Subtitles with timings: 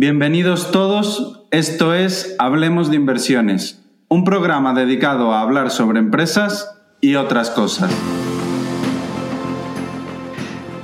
[0.00, 7.16] Bienvenidos todos, esto es Hablemos de Inversiones, un programa dedicado a hablar sobre empresas y
[7.16, 7.90] otras cosas.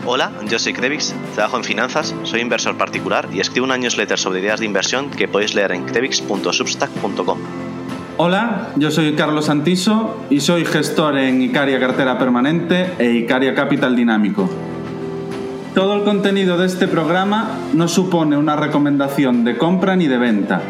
[0.05, 4.41] Hola, yo soy Crevix, trabajo en finanzas, soy inversor particular y escribo una newsletter sobre
[4.41, 7.39] ideas de inversión que podéis leer en crevix.substack.com.
[8.17, 13.95] Hola, yo soy Carlos Santiso y soy gestor en Icaria Cartera Permanente e Icaria Capital
[13.95, 14.74] Dinámico.
[15.75, 20.63] Todo el contenido de este programa no supone una recomendación de compra ni de venta.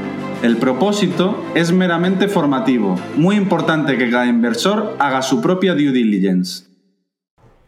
[0.42, 2.96] El propósito es meramente formativo.
[3.14, 6.70] Muy importante que cada inversor haga su propia due diligence.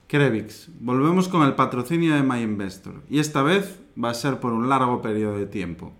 [0.06, 4.70] Crevix, volvemos con el patrocinio de MyInvestor y esta vez va a ser por un
[4.70, 5.92] largo periodo de tiempo.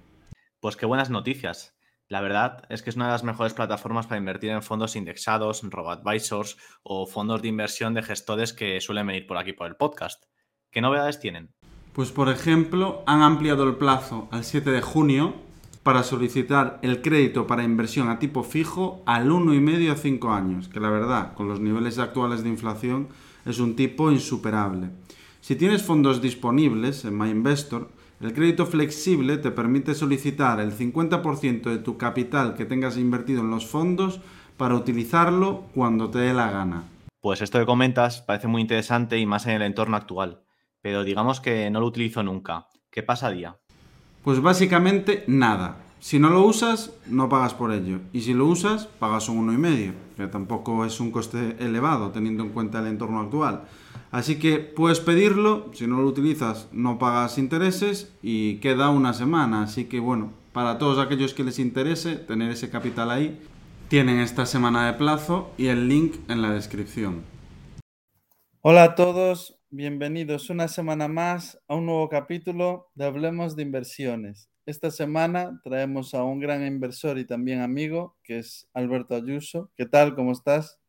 [0.61, 1.77] Pues qué buenas noticias.
[2.09, 5.61] La verdad es que es una de las mejores plataformas para invertir en fondos indexados,
[5.63, 10.25] robo-advisors o fondos de inversión de gestores que suelen venir por aquí por el podcast.
[10.77, 11.49] ¿Qué novedades tienen?
[11.95, 15.33] Pues por ejemplo, han ampliado el plazo al 7 de junio
[15.83, 20.79] para solicitar el crédito para inversión a tipo fijo al 1,5 a 5 años, que
[20.79, 23.09] la verdad, con los niveles actuales de inflación,
[23.47, 24.91] es un tipo insuperable.
[25.41, 27.89] Si tienes fondos disponibles en MyInvestor,
[28.21, 33.49] el crédito flexible te permite solicitar el 50% de tu capital que tengas invertido en
[33.49, 34.21] los fondos
[34.59, 36.85] para utilizarlo cuando te dé la gana.
[37.23, 40.43] Pues esto que comentas parece muy interesante y más en el entorno actual,
[40.87, 42.69] pero digamos que no lo utilizo nunca.
[42.93, 43.57] ¿Qué pasaría?
[44.23, 45.79] Pues básicamente nada.
[45.99, 47.99] Si no lo usas, no pagas por ello.
[48.13, 52.51] Y si lo usas, pagas un 1,5, que tampoco es un coste elevado teniendo en
[52.51, 53.63] cuenta el entorno actual.
[54.13, 59.65] Así que puedes pedirlo, si no lo utilizas no pagas intereses y queda una semana.
[59.65, 63.41] Así que bueno, para todos aquellos que les interese tener ese capital ahí,
[63.89, 67.25] tienen esta semana de plazo y el link en la descripción.
[68.63, 74.49] Hola a todos, bienvenidos una semana más a un nuevo capítulo de Hablemos de Inversiones.
[74.65, 79.71] Esta semana traemos a un gran inversor y también amigo, que es Alberto Ayuso.
[79.77, 80.15] ¿Qué tal?
[80.15, 80.81] ¿Cómo estás?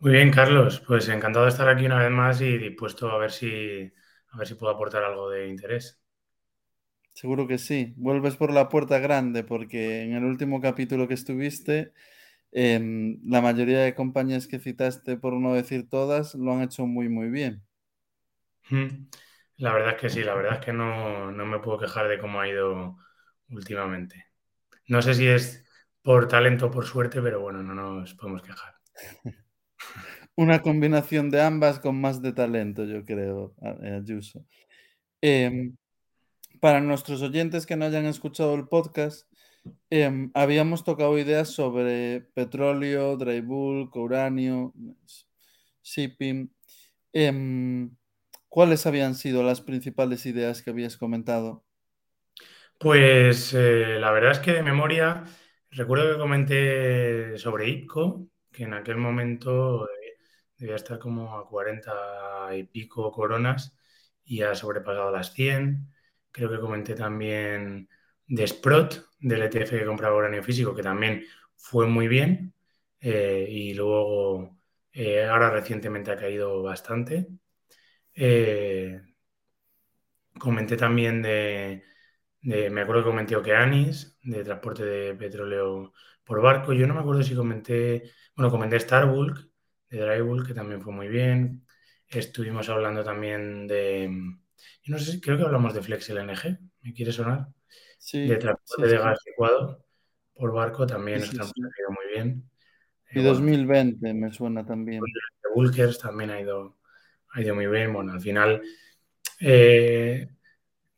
[0.00, 0.82] Muy bien, Carlos.
[0.86, 3.90] Pues encantado de estar aquí una vez más y dispuesto a ver si,
[4.32, 5.98] a ver si puedo aportar algo de interés.
[7.14, 7.94] Seguro que sí.
[7.96, 11.94] Vuelves por la puerta grande porque en el último capítulo que estuviste,
[12.52, 17.08] em, la mayoría de compañías que citaste, por no decir todas, lo han hecho muy,
[17.08, 17.62] muy bien.
[19.56, 22.18] La verdad es que sí, la verdad es que no, no me puedo quejar de
[22.18, 22.96] cómo ha ido
[23.50, 24.26] últimamente.
[24.86, 25.64] No sé si es
[26.02, 28.74] por talento o por suerte, pero bueno, no nos podemos quejar.
[30.36, 34.46] Una combinación de ambas con más de talento, yo creo, eh, Ayuso.
[35.20, 35.76] Em,
[36.60, 39.30] para nuestros oyentes que no hayan escuchado el podcast,
[39.90, 44.72] em, habíamos tocado ideas sobre petróleo, dry bulk, uranio,
[45.82, 46.50] shipping.
[47.12, 47.90] Em,
[48.50, 51.64] ¿Cuáles habían sido las principales ideas que habías comentado?
[52.78, 55.24] Pues eh, la verdad es que de memoria
[55.70, 59.86] recuerdo que comenté sobre IPCO, que en aquel momento
[60.58, 61.92] debía estar como a 40
[62.56, 63.76] y pico coronas
[64.24, 65.92] y ha sobrepasado las 100.
[66.32, 67.88] Creo que comenté también
[68.26, 71.24] de Sprott, del ETF que compraba uranio físico, que también
[71.56, 72.54] fue muy bien.
[73.00, 74.58] Eh, y luego,
[74.92, 77.28] eh, ahora recientemente ha caído bastante.
[78.14, 79.00] Eh,
[80.38, 81.82] comenté también de,
[82.42, 85.92] me acuerdo que comenté Okeanis, de transporte de petróleo
[86.24, 86.72] por barco.
[86.72, 89.48] Yo no me acuerdo si comenté, bueno, comenté Starbulk,
[89.88, 91.66] de Drywall, que también fue muy bien.
[92.06, 94.10] Estuvimos hablando también de,
[94.82, 97.46] yo no sé, si creo que hablamos de FlexLNG, ¿me quiere sonar?
[97.98, 98.26] Sí.
[98.26, 99.84] De transporte de gas licuado
[100.32, 102.50] por barco también nos ha ido muy bien.
[103.12, 105.02] Y 2020 me suena también.
[105.02, 106.78] De Bulkers también ha ido,
[107.32, 107.92] ha ido muy bien.
[107.92, 108.62] Bueno, al final
[109.40, 110.28] eh,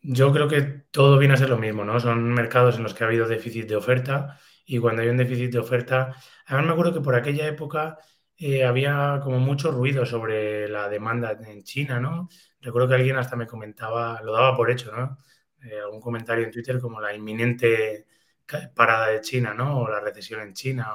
[0.01, 2.01] yo creo que todo viene a ser lo mismo, ¿no?
[2.01, 5.53] Son mercados en los que ha habido déficit de oferta y cuando hay un déficit
[5.53, 6.17] de oferta,
[6.47, 7.99] además me acuerdo que por aquella época
[8.37, 12.29] eh, había como mucho ruido sobre la demanda en China, ¿no?
[12.61, 15.17] Recuerdo que alguien hasta me comentaba, lo daba por hecho, ¿no?
[15.63, 18.07] Eh, algún comentario en Twitter como la inminente
[18.75, 19.81] parada de China, ¿no?
[19.81, 20.89] O la recesión en China.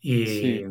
[0.00, 0.64] Y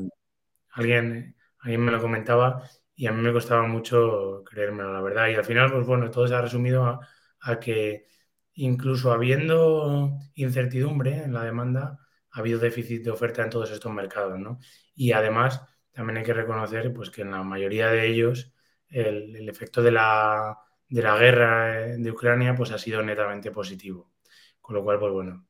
[0.71, 2.63] alguien, alguien me lo comentaba
[2.95, 5.27] y a mí me costaba mucho creérmelo, la verdad.
[5.29, 6.99] Y al final, pues bueno, todo se ha resumido
[7.41, 8.07] a, que
[8.53, 11.99] incluso habiendo incertidumbre en la demanda,
[12.31, 14.59] ha habido déficit de oferta en todos estos mercados, ¿no?
[14.95, 15.61] Y además,
[15.91, 18.53] también hay que reconocer pues, que en la mayoría de ellos
[18.89, 20.57] el, efecto de la,
[20.89, 24.11] de la, guerra de Ucrania pues, ha sido netamente positivo.
[24.61, 25.47] Con lo cual, pues bueno,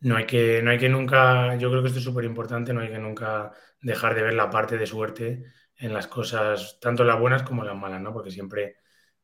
[0.00, 2.80] no hay que, no hay que nunca, yo creo que esto es súper importante, no
[2.80, 5.44] hay que nunca dejar de ver la parte de suerte
[5.82, 8.12] en las cosas, tanto las buenas como las malas, ¿no?
[8.12, 8.76] Porque siempre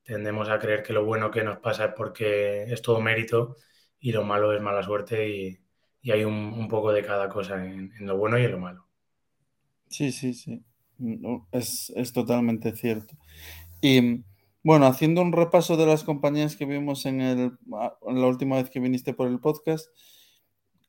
[0.02, 3.56] tendemos a creer que lo bueno que nos pasa es porque es todo mérito
[4.00, 5.58] y lo malo es mala suerte y,
[6.10, 8.86] hay un, poco de cada cosa en, lo bueno y en lo malo.
[9.88, 10.64] Sí, sí, sí.
[11.52, 13.14] Es, es totalmente cierto.
[13.82, 14.24] Y
[14.64, 18.80] bueno, haciendo un repaso de las compañías que vimos en, el, la última vez que
[18.80, 19.86] viniste por el podcast,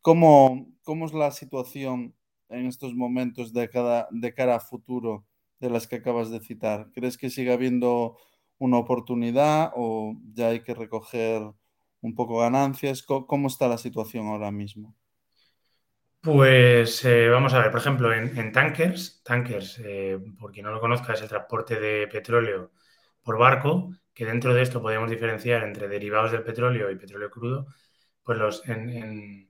[0.02, 2.16] ¿cómo, cómo es la situación
[2.48, 5.26] en estos momentos de, cada, de cara a futuro
[5.60, 6.90] de las que acabas de citar?
[6.94, 8.18] ¿Crees que sigue habiendo
[8.58, 11.42] una oportunidad o ya hay que recoger
[12.02, 13.04] un poco ganancias?
[13.04, 14.96] ¿Cómo, está la situación ahora mismo?
[16.22, 20.82] Pues eh, vamos a ver, por ejemplo, en, tankers, tankers, eh, por quien no lo
[20.82, 22.72] conozca, es el transporte de petróleo
[23.24, 27.68] por barco, que dentro de esto podemos diferenciar entre derivados del petróleo y petróleo crudo,
[28.22, 29.50] pues los, en,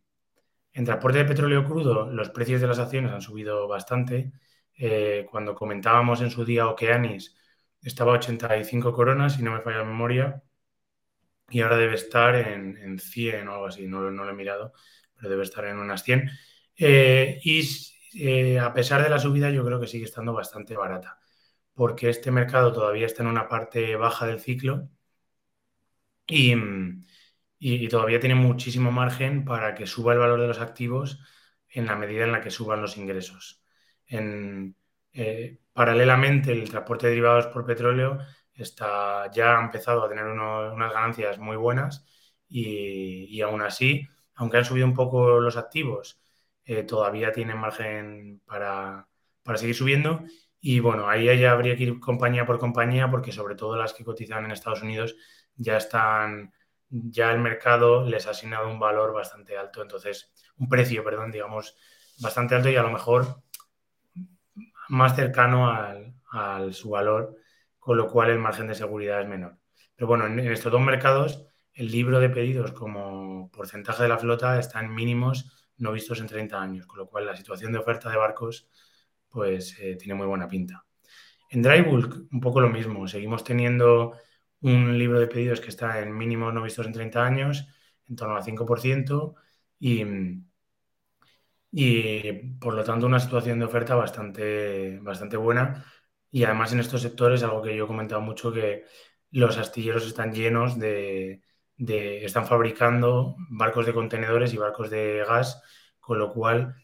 [0.85, 4.31] transporte de petróleo crudo los precios de las acciones han subido bastante.
[4.79, 7.35] Eh, cuando comentábamos en su día Okeanis,
[7.81, 10.43] estaba a 85 coronas, si no me falla la memoria,
[11.49, 14.73] y ahora debe estar en, 100 o algo así, no, no, lo he mirado,
[15.15, 16.29] pero debe estar en unas 100.
[16.77, 17.61] Eh, y
[18.15, 21.19] eh, a pesar de la subida, yo creo que sigue estando bastante barata
[21.79, 24.89] porque este mercado todavía está en una parte baja del ciclo
[26.27, 31.19] y, todavía tiene muchísimo margen para que suba el valor de los activos
[31.69, 33.63] en la medida en la que suban los ingresos.
[34.09, 38.19] Eh, paralelamente, el transporte de derivados por petróleo
[38.53, 42.05] está, ya ha empezado a tener unas ganancias muy buenas
[42.47, 46.21] y, aún así, aunque han subido un poco los activos,
[46.65, 49.07] eh, todavía tienen margen para,
[49.43, 50.23] para seguir subiendo.
[50.61, 54.03] Y bueno, ahí ya habría que ir compañía por compañía porque sobre todo las que
[54.03, 55.15] cotizan en Estados Unidos
[55.55, 56.53] ya están,
[56.89, 61.75] ya el mercado les ha asignado un valor bastante alto, entonces, un precio, perdón, digamos,
[62.19, 63.41] bastante alto y a lo mejor
[64.89, 67.35] más cercano al, su valor,
[67.79, 69.57] con lo cual el margen de seguridad es menor.
[69.95, 74.59] Pero bueno, en, estos dos mercados, el libro de pedidos como porcentaje de la flota
[74.59, 78.09] está en mínimos no vistos en 30 años, con lo cual la situación de oferta
[78.09, 78.67] de barcos
[79.29, 80.85] pues eh, tiene muy buena pinta.
[81.49, 83.07] En Drybulk, un poco lo mismo.
[83.07, 84.17] Seguimos teniendo
[84.61, 87.67] un libro de pedidos que está en mínimos no vistos en 30 años,
[88.07, 89.35] en torno al 5%,
[89.79, 90.03] y,
[91.71, 95.85] y por lo tanto una situación de oferta bastante, bastante buena.
[96.31, 98.85] Y además en estos sectores, algo que yo he comentado mucho, que
[99.31, 101.41] los astilleros están llenos de,
[101.77, 105.61] están fabricando barcos de contenedores y barcos de gas,
[105.99, 106.75] con lo cual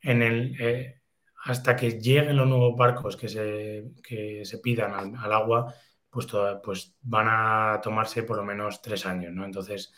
[0.00, 1.02] en el, eh,
[1.44, 3.84] hasta que lleguen los nuevos barcos que se,
[4.44, 5.74] se pidan al, agua,
[6.10, 6.26] pues,
[6.62, 9.44] pues van a tomarse por lo menos tres años, ¿no?
[9.44, 9.92] Entonces,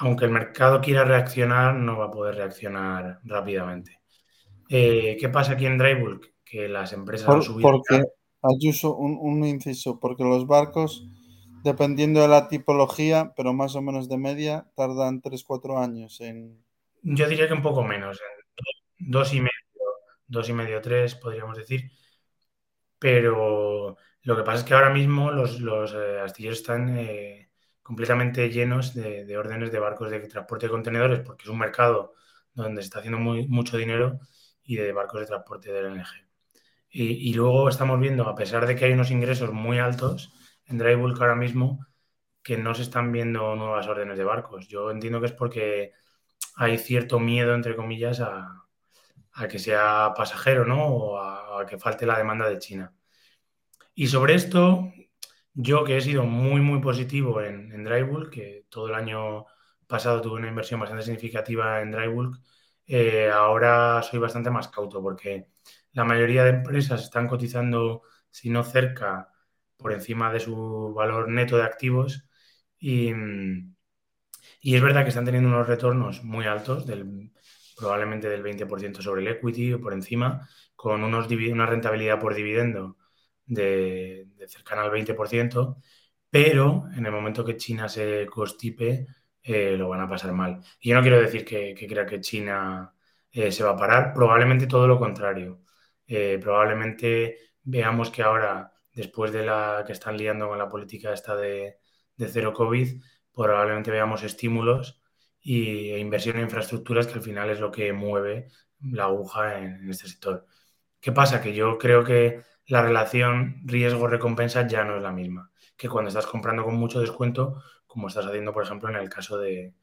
[0.00, 4.00] aunque el mercado quiera reaccionar, no va a poder reaccionar rápidamente.
[4.68, 6.34] Eh, ¿Qué pasa aquí en Drybulk?
[6.44, 7.70] Que las empresas han subido.
[7.70, 8.02] Porque,
[8.42, 11.08] Ayuso, un, un inciso, porque los barcos,
[11.64, 16.64] dependiendo de la tipología, pero más o menos de media, tardan 3-4 años en.
[17.02, 18.20] Yo diría que un poco menos,
[18.98, 19.50] dos y medio
[20.28, 21.90] dos y medio, tres, podríamos decir.
[22.98, 27.45] Pero lo que pasa es que ahora mismo los, los eh, astilleros están eh,
[27.86, 32.14] completamente llenos de, órdenes de barcos de transporte de contenedores, porque es un mercado
[32.52, 34.18] donde se está haciendo mucho dinero
[34.64, 36.26] y de barcos de transporte de LNG.
[36.90, 40.32] Y, luego estamos viendo, a pesar de que hay unos ingresos muy altos
[40.64, 41.86] en Drybulk ahora mismo,
[42.42, 44.66] que no se están viendo nuevas órdenes de barcos.
[44.66, 45.92] Yo entiendo que es porque
[46.56, 48.64] hay cierto miedo, entre comillas, a,
[49.34, 50.86] a que sea pasajero, ¿no?
[50.86, 52.92] O a, que falte la demanda de China.
[53.94, 54.92] Y sobre esto,
[55.56, 59.46] yo que he sido muy, muy positivo en, en que todo el año
[59.86, 62.40] pasado tuve una inversión bastante significativa en Drybulk,
[62.86, 65.48] eh, ahora soy bastante más cauto porque
[65.92, 69.32] la mayoría de empresas están cotizando, si no cerca,
[69.76, 72.28] por encima de su valor neto de activos
[72.78, 73.12] y,
[74.60, 77.32] y es verdad que están teniendo unos retornos muy altos del
[77.76, 82.96] probablemente del 20% sobre el equity o por encima, con unos, una rentabilidad por dividendo
[83.46, 85.76] de, cercana al 20%,
[86.30, 89.06] pero en el momento que China se constipe,
[89.42, 90.60] eh, lo van a pasar mal.
[90.80, 92.94] Y yo no quiero decir que, crea que China
[93.30, 95.62] eh, se va a parar, probablemente todo lo contrario.
[96.06, 101.36] Eh, probablemente veamos que ahora, después de la que están liando con la política esta
[101.36, 101.78] de,
[102.16, 103.00] de cero COVID,
[103.34, 105.00] probablemente veamos estímulos
[105.40, 108.48] y e inversión en infraestructuras que al final es lo que mueve
[108.80, 110.46] la aguja en, este sector.
[111.00, 111.40] ¿Qué pasa?
[111.40, 116.26] Que yo creo que la relación riesgo-recompensa ya no es la misma que cuando estás
[116.26, 119.74] comprando con mucho descuento, como estás haciendo, por ejemplo, en el caso de,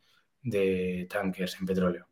[0.42, 2.08] de en petróleo.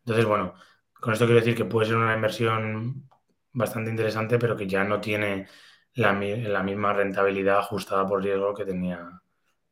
[0.00, 0.54] Entonces, bueno,
[0.94, 3.08] con esto quiero decir que puede ser una inversión
[3.52, 5.48] bastante interesante, pero que ya no tiene
[5.94, 9.20] la, misma rentabilidad ajustada por riesgo que tenía,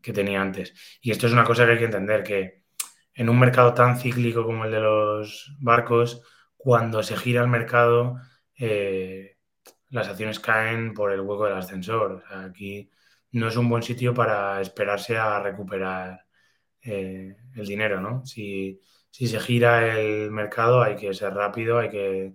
[0.03, 0.75] que tenía antes.
[1.01, 2.65] Y esto es una cosa que hay que entender, que
[3.15, 6.23] en un mercado tan cíclico como el de los barcos,
[6.57, 8.17] cuando se gira el mercado,
[8.59, 9.36] eh,
[9.91, 12.25] las acciones caen por el hueco del ascensor.
[12.31, 12.91] aquí
[13.33, 16.27] no es un buen sitio para esperarse a recuperar
[16.83, 18.25] eh, el dinero, ¿no?
[18.25, 22.35] Si, se gira el mercado hay que ser rápido, hay que,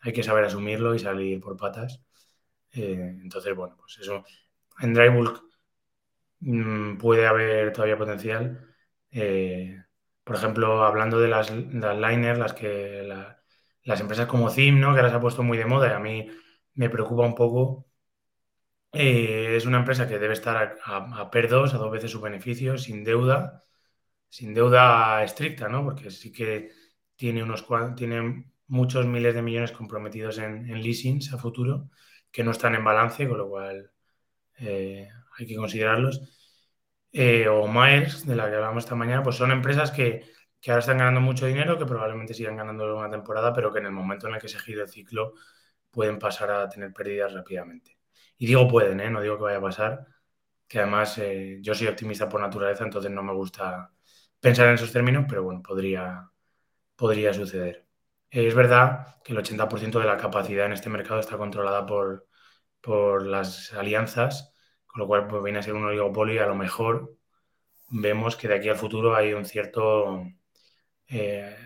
[0.00, 2.02] hay que saber asumirlo y salir por patas.
[2.72, 4.24] Eh, entonces, bueno, pues eso.
[4.80, 5.42] En dry bulk
[6.40, 8.74] mm, puede haber todavía potencial.
[9.10, 9.82] Eh,
[10.24, 13.02] por ejemplo, hablando de las, liners, las que
[13.84, 14.92] las empresas como ZIM, ¿no?
[14.92, 16.28] que ahora se ha puesto muy de moda y a mí
[16.76, 17.86] me preocupa un poco.
[18.92, 22.78] es una empresa que debe estar a, a, PER 2, a dos veces su beneficio,
[22.78, 23.64] sin deuda,
[24.28, 25.84] sin deuda estricta, ¿no?
[25.84, 26.70] Porque sí que
[27.16, 27.66] tiene unos
[27.96, 31.90] tiene muchos miles de millones comprometidos en, leasings a futuro
[32.30, 33.90] que no están en balance, con lo cual
[34.58, 36.20] eh, hay que considerarlos.
[37.12, 40.22] Eh, o Myers, de la que hablamos esta mañana, pues son empresas que,
[40.60, 43.86] que, ahora están ganando mucho dinero, que probablemente sigan ganando una temporada, pero que en
[43.86, 45.34] el momento en el que se gire el ciclo
[45.96, 47.98] pueden pasar a tener pérdidas rápidamente.
[48.36, 49.10] Y digo pueden, ¿eh?
[49.10, 50.06] no digo que vaya a pasar,
[50.68, 51.18] que además
[51.62, 53.90] yo soy optimista por naturaleza, entonces no me gusta
[54.40, 56.30] pensar en esos términos, pero bueno, podría,
[56.96, 57.86] podría suceder.
[58.30, 62.28] Es verdad que el 80% de la capacidad en este mercado está controlada por,
[62.82, 64.54] por las alianzas,
[64.86, 67.16] con lo cual pues, viene a ser un oligopolio y a lo mejor
[67.88, 70.24] vemos que de aquí al futuro hay un cierto...
[71.08, 71.56] Eh,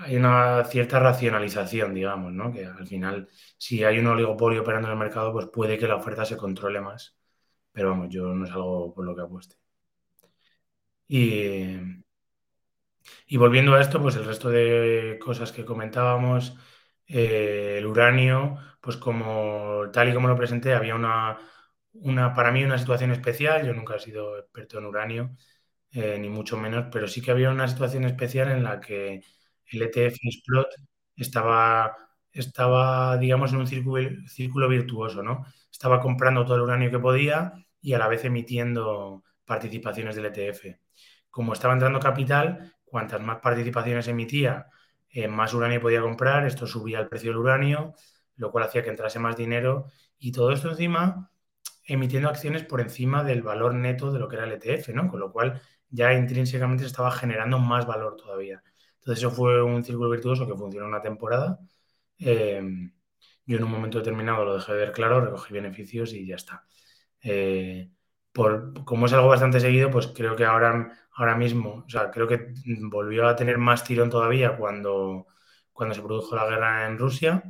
[0.00, 2.52] hay una cierta racionalización, digamos, ¿no?
[2.52, 3.28] Que al final,
[3.58, 6.80] si hay un oligopolio operando en el mercado, pues puede que la oferta se controle
[6.80, 7.16] más.
[7.72, 9.56] Pero vamos, yo no es algo por lo que apueste.
[11.08, 11.76] Y,
[13.36, 16.56] volviendo a esto, pues el resto de cosas que comentábamos,
[17.06, 21.38] eh, el uranio, pues como tal y como lo presenté, había una,
[21.94, 23.66] una, para mí una situación especial.
[23.66, 25.36] Yo nunca he sido experto en uranio,
[25.92, 29.22] eh, ni mucho menos, pero sí que había una situación especial en la que
[29.72, 30.68] el ETF Splot
[31.16, 31.96] estaba,
[32.32, 35.44] estaba, digamos, en un círculo, virtuoso, ¿no?
[35.70, 40.78] Estaba comprando todo el uranio que podía y a la vez emitiendo participaciones del ETF
[41.30, 44.66] como estaba entrando capital, cuantas más participaciones emitía,
[45.10, 47.94] eh, más uranio podía comprar, esto subía el precio del uranio,
[48.36, 49.86] lo cual hacía que entrase más dinero
[50.18, 51.30] y todo esto encima
[51.84, 55.08] emitiendo acciones por encima del valor neto de lo que era el ETF, ¿no?
[55.08, 58.62] Con lo cual ya intrínsecamente se estaba generando más valor todavía.
[59.00, 61.58] Entonces eso fue un círculo virtuoso que funcionó una temporada.
[62.18, 62.62] Eh,
[63.46, 66.64] yo en un momento determinado lo dejé de ver claro, recogí beneficios y ya está.
[67.22, 67.90] Eh,
[68.32, 72.26] por, como es algo bastante seguido, pues creo que ahora ahora mismo, o sea, creo
[72.28, 72.54] que
[72.90, 75.26] volvió a tener más tirón todavía cuando,
[75.72, 77.42] cuando se produjo la guerra en Rusia,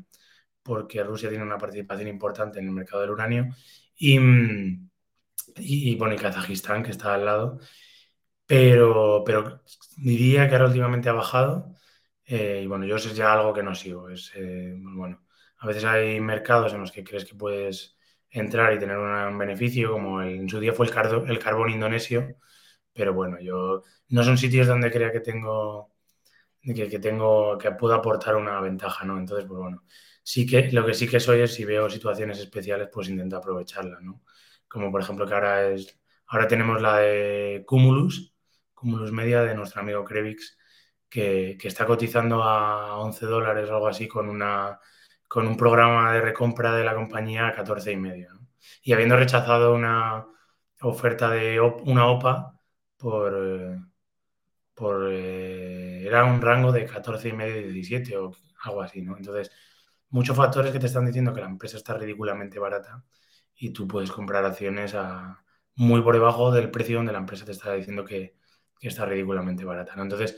[0.62, 3.48] porque Rusia tiene una participación importante en el mercado del uranio,
[3.96, 4.18] y,
[5.56, 7.60] y, bueno, y Kazajistán, que está al lado,
[8.50, 9.62] pero, pero
[9.96, 11.74] diría que ahora últimamente ha bajado,
[12.24, 15.24] eh, y bueno, yo eso es ya algo que no sigo, es, eh, bueno,
[15.58, 17.96] a veces hay mercados en los que crees que puedes
[18.30, 20.92] entrar y tener un beneficio, como en su día fue el,
[21.30, 22.36] el carbón indonesio,
[22.94, 25.92] pero bueno, yo no son sitios donde crea que tengo
[26.62, 29.18] que, tengo que puedo aportar una ventaja, ¿no?
[29.18, 29.84] Entonces, pues bueno,
[30.22, 34.02] sí que lo que sí que soy es si veo situaciones especiales, pues intento aprovecharlas,
[34.02, 34.22] ¿no?
[34.68, 38.29] Como por ejemplo que ahora es ahora tenemos la de Cumulus,
[38.80, 40.58] Cumulus Media de nuestro amigo Crevix,
[41.08, 44.80] que, está cotizando a 11 dólares o algo así con una
[45.28, 48.40] con un programa de recompra de la compañía a 14 y medio.
[48.82, 50.26] Y habiendo rechazado una
[50.82, 52.58] oferta de una OPA,
[52.96, 53.78] por, eh,
[54.74, 58.32] por eh, era un rango de 14 y medio y 17 o
[58.64, 59.16] algo así, ¿no?
[59.16, 59.50] Entonces,
[60.10, 63.04] muchos factores que te están diciendo que la empresa está ridículamente barata
[63.54, 65.44] y tú puedes comprar acciones a
[65.76, 68.36] muy por debajo del precio donde la empresa te está diciendo que,
[68.88, 69.94] está ridículamente barata.
[69.96, 70.36] Entonces,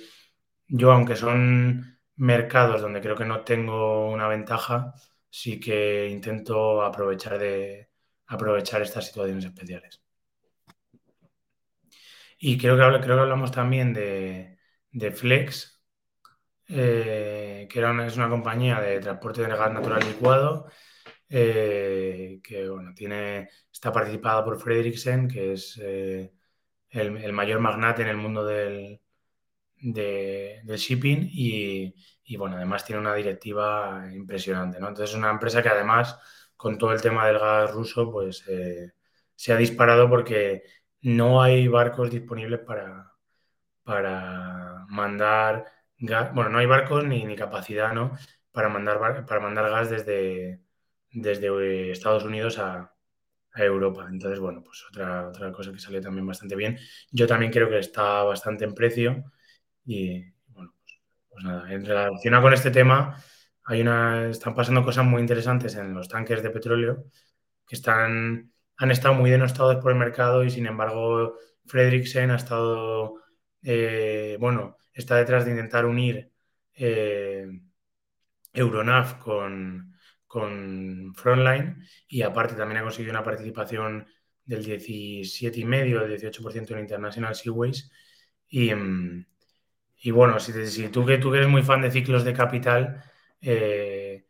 [0.69, 4.95] yo, aunque son mercados donde creo que no tengo una ventaja,
[5.31, 7.91] sí que intento aprovechar de
[8.27, 10.03] aprovechar estas situaciones especiales.
[12.39, 14.59] Y creo que, creo que hablamos también de,
[15.13, 15.81] Flex,
[16.69, 20.69] eh, que es una compañía de transporte de gas natural licuado,
[21.29, 26.33] eh, que bueno, tiene, está participada por Fredriksen, que es eh,
[26.93, 29.01] el, mayor magnate en el mundo del,
[29.77, 31.95] del shipping y,
[32.25, 34.89] y, bueno, además tiene una directiva impresionante, ¿no?
[34.89, 36.19] Entonces es una empresa que además,
[36.57, 38.45] con todo el tema del gas ruso, pues
[39.43, 40.63] se ha disparado porque
[41.03, 43.13] no hay barcos disponibles para,
[43.85, 45.67] para mandar
[45.99, 46.33] gas.
[46.35, 48.17] Bueno, no hay barcos ni, ni capacidad, ¿no?
[48.53, 50.63] Para mandar, para mandar gas desde,
[51.11, 52.92] desde Estados Unidos a,
[53.55, 54.07] Europa.
[54.11, 56.79] Entonces, bueno, pues otra, otra cosa que salió también bastante bien.
[57.11, 59.25] Yo también creo que está bastante en precio
[59.85, 63.17] y, bueno, pues, pues nada, en relación con este tema,
[63.65, 67.05] hay una, están pasando cosas muy interesantes en los tanques de petróleo
[67.67, 73.23] que están, han estado muy denostados por el mercado y sin embargo Fredriksen ha estado,
[73.63, 76.33] eh, bueno, está detrás de intentar unir
[76.75, 77.47] eh,
[78.53, 79.92] Euronav con,
[80.33, 84.07] con Frontline y aparte también ha conseguido una participación
[84.47, 87.93] del 17,5, del 18% en International Seaways.
[88.49, 88.71] Y,
[89.97, 93.03] y bueno, si, si, tú, que, tú eres muy fan de ciclos de capital,
[93.43, 94.27] eh,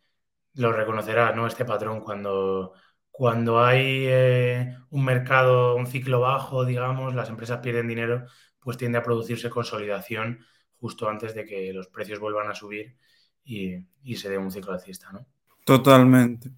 [0.54, 1.46] lo reconocerás, ¿no?
[1.46, 2.72] Este patrón cuando,
[3.12, 8.26] cuando hay eh, un mercado, un ciclo bajo, digamos, las empresas pierden dinero,
[8.58, 10.44] pues tiende a producirse consolidación
[10.80, 12.96] justo antes de que los precios vuelvan a subir
[13.44, 15.26] y, se dé un ciclo alcista, ¿no?
[15.64, 16.50] Totalmente.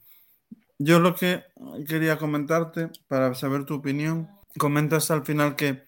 [0.79, 1.45] Yo lo que
[1.87, 5.85] quería comentarte, para saber tu opinión, comentas al final que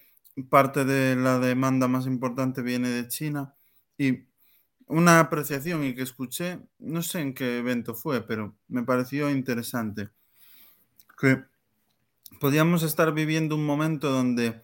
[0.49, 3.55] parte de la demanda más importante viene de China
[3.99, 4.27] y
[4.87, 10.11] una apreciación y que escuché, no sé en qué evento fue, pero me pareció interesante,
[11.19, 11.43] que
[12.41, 14.63] podíamos estar viviendo un momento donde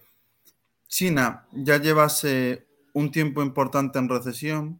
[0.87, 4.79] China ya llevase un tiempo importante en recesión,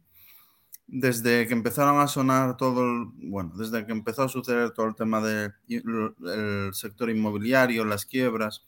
[0.88, 4.96] desde que empezaron a sonar todo, el, bueno, desde que empezó a suceder todo el
[4.96, 8.66] tema del sector inmobiliario, las quiebras,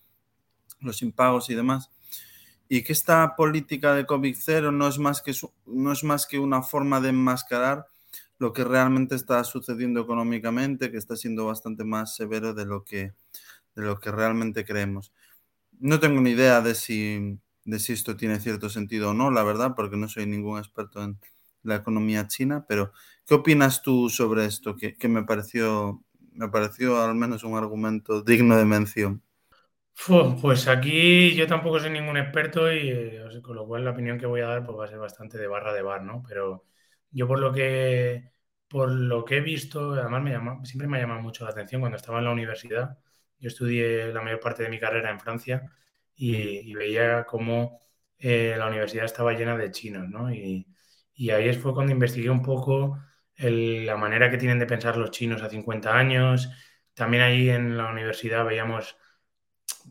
[0.80, 1.92] los impagos y demás,
[2.68, 5.34] y que esta política de COVID-0 no, es más que,
[5.66, 7.88] no es más que una forma de enmascarar
[8.38, 13.14] lo que realmente está sucediendo económicamente, que está siendo bastante más severo de lo que,
[13.76, 15.14] de lo que realmente creemos.
[15.80, 19.44] No tengo ni idea de si, de si esto tiene cierto sentido o no, la
[19.44, 21.20] verdad, porque no soy ningún experto en
[21.66, 22.92] la economía china, pero
[23.26, 24.76] ¿qué opinas tú sobre esto?
[24.76, 29.24] Que, que me, pareció, me pareció al menos un argumento digno de mención.
[30.42, 34.26] Pues aquí yo tampoco soy ningún experto y eh, con lo cual la opinión que
[34.26, 36.22] voy a dar pues va a ser bastante de barra de bar, ¿no?
[36.28, 36.66] Pero
[37.12, 38.32] yo por lo que
[38.68, 41.82] por lo que he visto, además me llama, siempre me ha llamado mucho la atención
[41.82, 42.98] cuando estaba en la universidad.
[43.40, 45.72] Yo estudié la mayor parte de mi carrera en Francia
[46.16, 47.80] y, veía cómo
[48.18, 50.34] eh, la universidad estaba llena de chinos, ¿no?
[50.34, 50.68] Y,
[51.16, 53.00] y ahí fue cuando investigué un poco
[53.38, 56.50] la manera que tienen de pensar los chinos a 50 años.
[56.94, 58.98] También ahí en la universidad veíamos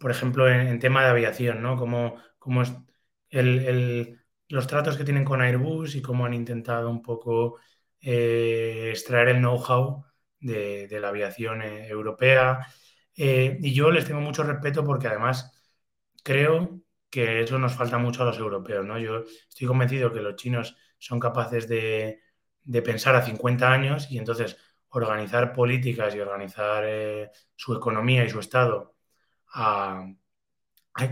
[0.00, 1.76] por ejemplo, en, tema de aviación, ¿no?
[1.76, 2.20] Como,
[3.30, 7.58] es los tratos que tienen con Airbus y cómo han intentado un poco
[8.00, 10.04] eh, extraer el know-how
[10.40, 12.66] de, la aviación eh, europea.
[13.16, 15.52] Eh, y yo les tengo mucho respeto porque además
[16.22, 18.98] creo que eso nos falta mucho a los europeos, ¿no?
[18.98, 22.20] Yo estoy convencido que los chinos son capaces de,
[22.62, 24.56] de pensar a 50 años y entonces
[24.88, 26.84] organizar políticas y organizar
[27.56, 28.94] su economía y su Estado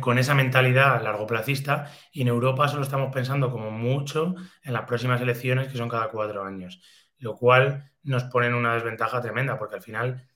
[0.01, 5.21] con esa mentalidad largoplacista y en Europa solo estamos pensando como mucho en las próximas
[5.21, 6.81] elecciones que son cada cuatro años,
[7.19, 10.29] lo cual nos pone en una desventaja tremenda porque al final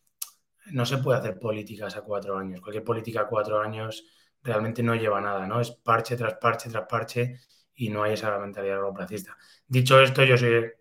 [0.73, 2.61] no se puede hacer políticas a cuatro años.
[2.61, 4.05] Cualquier política a cuatro años
[4.43, 5.61] realmente no lleva nada, ¿no?
[5.61, 7.41] Es parche tras parche tras parche
[7.77, 9.37] y no hay esa mentalidad largoplacista.
[9.67, 10.73] Dicho esto, yo soy,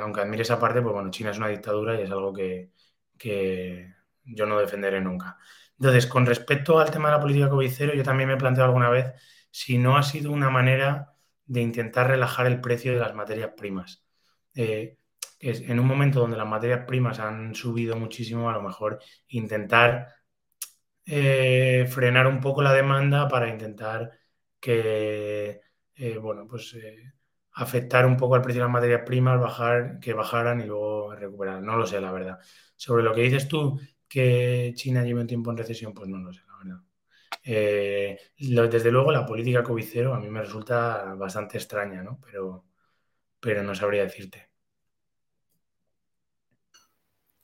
[0.00, 2.70] aunque admire esa parte, pues bueno, China es una dictadura y es algo que,
[3.18, 5.38] que yo no defenderé nunca.
[5.78, 8.90] Entonces, con respecto al tema de la política COVID-0, yo también me he planteado alguna
[8.90, 9.12] vez
[9.50, 11.14] si no ha sido una manera
[11.46, 14.04] de intentar relajar el precio de las materias primas.
[14.54, 14.96] Eh,
[15.40, 20.14] en un momento donde las materias primas han subido muchísimo, a lo mejor intentar
[21.04, 24.12] eh, frenar un poco la demanda para intentar
[24.60, 25.60] que,
[25.96, 26.76] eh, bueno, pues
[27.54, 31.62] afectar un poco al precio de las materias primas, bajar, que bajaran y luego recuperar.
[31.62, 32.38] No lo sé, la verdad.
[32.76, 33.78] Sobre lo que dices tú,
[34.08, 36.82] que China lleve un tiempo en recesión, pues no lo sé, la verdad.
[37.44, 42.20] Eh, desde luego, la política covid a mí me resulta bastante extraña, ¿no?
[42.24, 42.64] Pero,
[43.40, 44.50] pero no sabría decirte.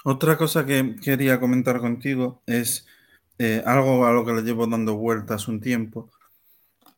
[0.04, 2.86] Otra cosa que quería comentar contigo es
[3.38, 6.10] eh, algo a lo que le llevo dando vueltas un tiempo,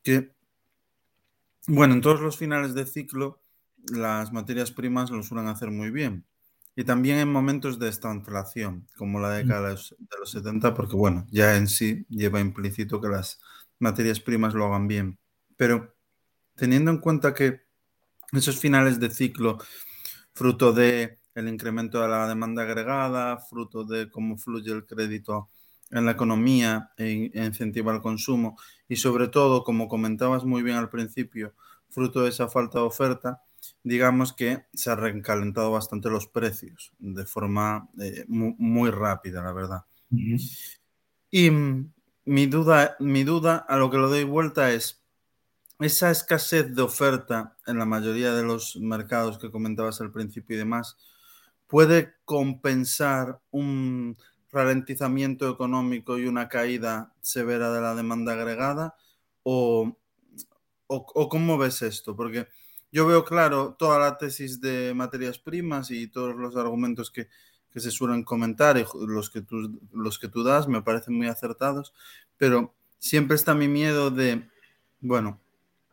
[0.03, 0.33] que,
[1.71, 3.41] bueno, en todos los finales de ciclo
[3.93, 6.27] las materias primas lo suelen hacer muy bien.
[6.77, 11.57] Y también en momentos de estanflación, como la década de los, 70, porque bueno, ya
[11.57, 13.41] en sí lleva implícito que las
[13.79, 15.19] materias primas lo hagan bien.
[15.57, 15.95] Pero
[16.57, 17.63] teniendo en cuenta que
[18.33, 19.59] esos finales de ciclo,
[20.35, 25.51] fruto de el incremento de la demanda agregada, fruto de cómo fluye el crédito
[25.91, 28.57] en la economía e incentiva el consumo
[28.91, 31.55] y sobre todo, como comentabas muy bien al principio,
[31.91, 33.41] fruto de esa falta de oferta,
[33.85, 39.85] digamos que se han recalentado bastante los precios de forma eh, muy, rápida, la verdad.
[41.31, 41.51] Y
[42.25, 45.05] mi duda, mi duda a lo que lo doy vuelta es
[45.79, 50.59] esa escasez de oferta en la mayoría de los mercados que comentabas al principio y
[50.59, 50.97] demás,
[51.69, 54.17] ¿puede compensar un
[54.53, 58.97] ralentizamiento económico y una caída severa de la demanda agregada?
[59.43, 59.97] ¿O,
[60.87, 62.17] o cómo ves esto?
[62.17, 62.47] Porque
[62.93, 67.29] yo veo claro toda la tesis de materias primas y todos los argumentos que,
[67.77, 71.95] se suelen comentar y los que, tú, los que tú das me parecen muy acertados,
[72.37, 74.49] pero siempre está mi miedo de,
[75.01, 75.41] bueno,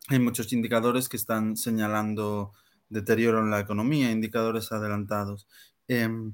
[0.07, 2.51] hay muchos indicadores que están señalando
[2.89, 5.47] deterioro en la economía, indicadores adelantados.
[5.87, 6.33] Em,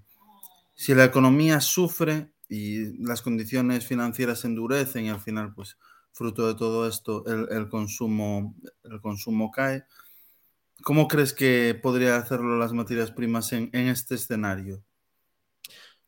[0.74, 5.78] si la economía sufre y las condiciones financieras endurecen y al final, pues,
[6.12, 9.86] fruto de todo esto, el, consumo, el consumo cae,
[10.84, 14.84] ¿Cómo crees que podría hacerlo las materias primas en, este escenario?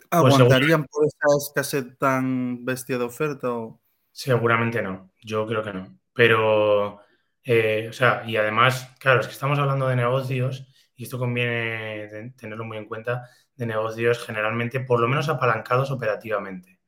[0.10, 3.54] Pues ¿Aguantarían por esa escasez tan bestia de oferta?
[3.54, 3.82] O...
[4.12, 5.97] Seguramente no, yo creo que no.
[6.13, 6.99] Pero,
[7.43, 12.34] eh, o sea, y además, claro, es que estamos hablando de negocios y esto conviene
[12.38, 16.79] tenerlo muy en cuenta, de negocios generalmente, por lo menos apalancados operativamente,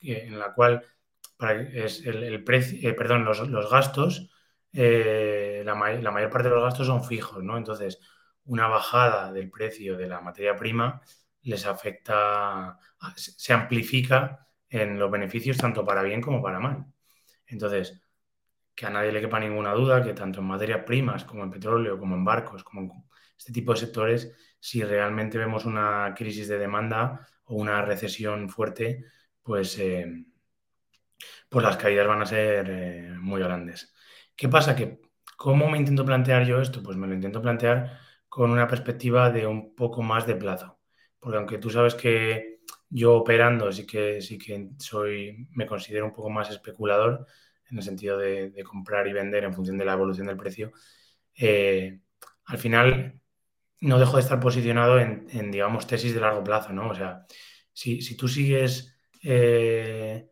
[0.00, 0.84] en la cual
[1.72, 4.30] es el, precio, eh, perdón, los, los gastos
[4.72, 7.56] eh, la, mayor parte de los gastos son fijos, ¿no?
[7.56, 7.98] Entonces,
[8.44, 11.00] una bajada del precio de la materia prima
[11.42, 12.78] les afecta,
[13.16, 16.86] se amplifica en los beneficios tanto para bien como para mal.
[17.46, 18.00] Entonces,
[18.74, 21.98] que a nadie le quepa ninguna duda que tanto en materias primas como en petróleo,
[21.98, 22.88] como en barcos, como en
[23.40, 29.06] este tipo de sectores, si realmente vemos una crisis de demanda o una recesión fuerte,
[29.42, 30.26] pues, eh,
[31.48, 33.94] pues las caídas van a ser eh, muy grandes.
[34.36, 34.76] ¿Qué pasa?
[34.76, 35.00] Que,
[35.38, 36.82] ¿cómo me intento plantear yo esto?
[36.82, 37.98] Pues me lo intento plantear
[38.28, 40.78] con una perspectiva de un poco más de plazo.
[41.18, 46.12] Porque aunque tú sabes que yo operando sí que, sí que soy, me considero un
[46.12, 47.26] poco más especulador,
[47.70, 50.72] en el sentido de, comprar y vender en función de la evolución del precio,
[51.34, 52.00] eh,
[52.44, 53.19] al final
[53.80, 56.90] no dejo de estar posicionado en, digamos, tesis de largo plazo, ¿no?
[56.90, 57.26] O sea,
[57.72, 60.28] si, tú sigues eh,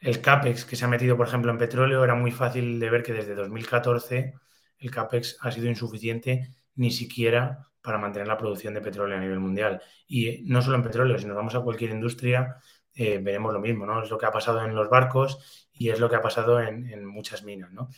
[0.00, 3.02] el CAPEX que se ha metido, por ejemplo, en petróleo, era muy fácil de ver
[3.02, 4.34] que desde 2014
[4.78, 9.40] el CAPEX ha sido insuficiente ni siquiera para mantener la producción de petróleo a nivel
[9.40, 9.82] mundial.
[10.06, 12.56] Y no solo en petróleo, si nos vamos a cualquier industria,
[12.94, 14.02] eh, veremos lo mismo, ¿no?
[14.02, 17.04] Es lo que ha pasado en los barcos y es lo que ha pasado en,
[17.04, 17.88] muchas minas, ¿no?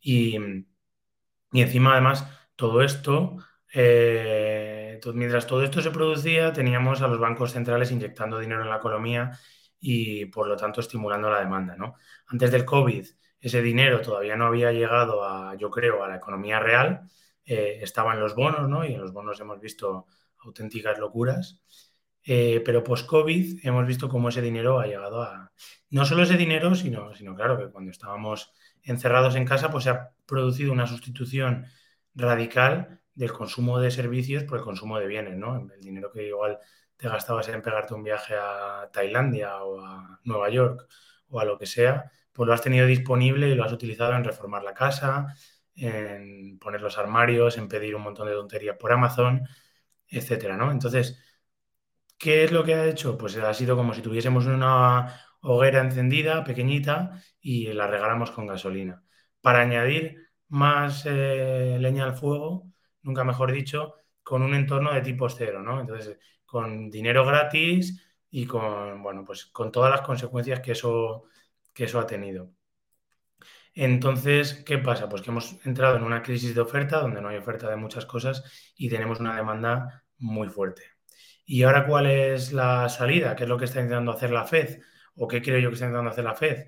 [0.00, 0.36] Y,
[1.52, 2.26] encima, además,
[2.56, 3.36] todo esto,
[3.74, 8.76] eh, mientras todo esto se producía, teníamos a los bancos centrales inyectando dinero en la
[8.76, 9.30] economía
[9.80, 11.76] y por lo tanto estimulando la demanda.
[12.26, 13.06] Antes del COVID,
[13.40, 17.02] ese dinero todavía no había llegado a, yo creo, a la economía real,
[17.44, 18.84] eh, estaba en los bonos, ¿no?
[18.84, 20.06] Y en los bonos hemos visto
[20.44, 21.60] auténticas locuras.
[22.24, 25.50] Eh, pero post-COVID hemos visto cómo ese dinero ha llegado a...
[25.90, 30.10] No solo ese dinero, sino claro que cuando estábamos encerrados en casa, pues se ha
[30.24, 31.66] producido una sustitución
[32.14, 35.56] radical del consumo de servicios por el consumo de bienes, ¿no?
[35.74, 36.58] El dinero que igual
[36.96, 40.86] te gastabas en pegarte un viaje a Tailandia o a Nueva York
[41.28, 44.24] o a lo que sea, pues lo has tenido disponible y lo has utilizado en
[44.24, 45.34] reformar la casa,
[45.74, 49.46] en poner los armarios, en pedir un montón de tonterías por Amazon,
[50.08, 50.70] etcétera, ¿no?
[50.72, 51.18] Entonces,
[52.18, 53.18] ¿qué es lo que ha hecho?
[53.18, 59.02] Pues ha sido como si tuviésemos una hoguera encendida, pequeñita, y la regáramos con gasolina.
[59.40, 62.71] Para añadir más eh, leña al fuego,
[63.02, 65.80] nunca mejor dicho, con un entorno de tipo cero, ¿no?
[65.80, 71.24] Entonces, con dinero gratis y con, bueno, pues con todas las consecuencias que eso,
[71.72, 72.52] que eso ha tenido.
[73.74, 75.08] Entonces, ¿qué pasa?
[75.08, 78.04] Pues que hemos entrado en una crisis de oferta donde no hay oferta de muchas
[78.06, 78.44] cosas
[78.76, 80.82] y tenemos una demanda muy fuerte.
[81.44, 83.34] ¿Y ahora cuál es la salida?
[83.36, 84.80] ¿Qué es lo que está intentando hacer la Fed?
[85.16, 86.66] ¿O qué creo yo que está intentando hacer la Fed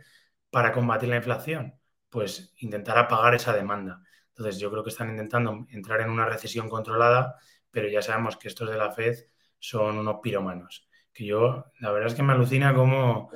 [0.51, 1.75] para combatir la inflación?
[2.11, 4.03] Pues intentar apagar esa demanda.
[4.37, 7.37] Entonces, yo creo que están intentando entrar en una recesión controlada,
[7.70, 9.16] pero ya sabemos que estos de la Fed
[9.59, 10.88] son unos piromanos.
[11.12, 13.31] Que yo, la verdad es que me alucina como,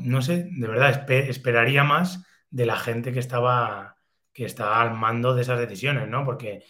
[0.00, 3.96] no sé, de verdad, esperaría más de la gente que estaba,
[4.32, 6.24] que estaba al mando de esas decisiones, ¿no?
[6.24, 6.64] Porque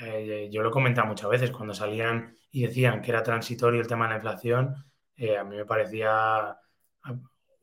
[0.00, 3.86] eh, yo lo he comentado muchas veces, cuando salían y decían que era transitorio el
[3.86, 4.74] tema de la inflación,
[5.16, 6.58] eh, a mí me parecía,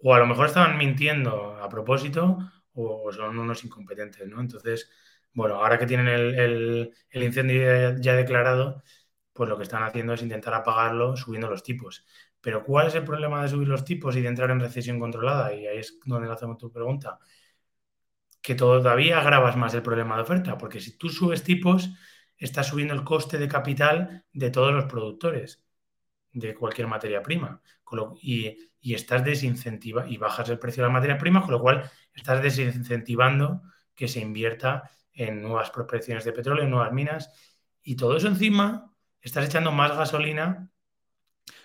[0.04, 2.38] o a lo mejor estaban mintiendo a propósito,
[2.84, 4.42] o son unos incompetentes, ¿no?
[4.42, 4.90] Entonces,
[5.34, 8.84] bueno, ahora que tienen el, el incendio ya declarado,
[9.34, 12.06] pues lo que están haciendo es intentar apagarlo subiendo los tipos.
[12.42, 15.54] Pero ¿cuál es el problema de subir los tipos y de entrar en recesión controlada?
[15.54, 17.20] Y ahí es donde hacemos tu pregunta.
[18.42, 21.90] que todavía agravas más el problema de oferta, porque si tú subes tipos,
[22.38, 25.62] estás subiendo el coste de capital de todos los productores
[26.32, 27.62] de cualquier materia prima.
[28.22, 32.42] y, estás desincentiva y bajas el precio de la materia prima, con lo cual estás
[32.42, 33.62] desincentivando
[33.94, 37.30] que se invierta en nuevas prospecciones de petróleo, en nuevas minas,
[37.84, 40.70] y todo eso encima estás echando más gasolina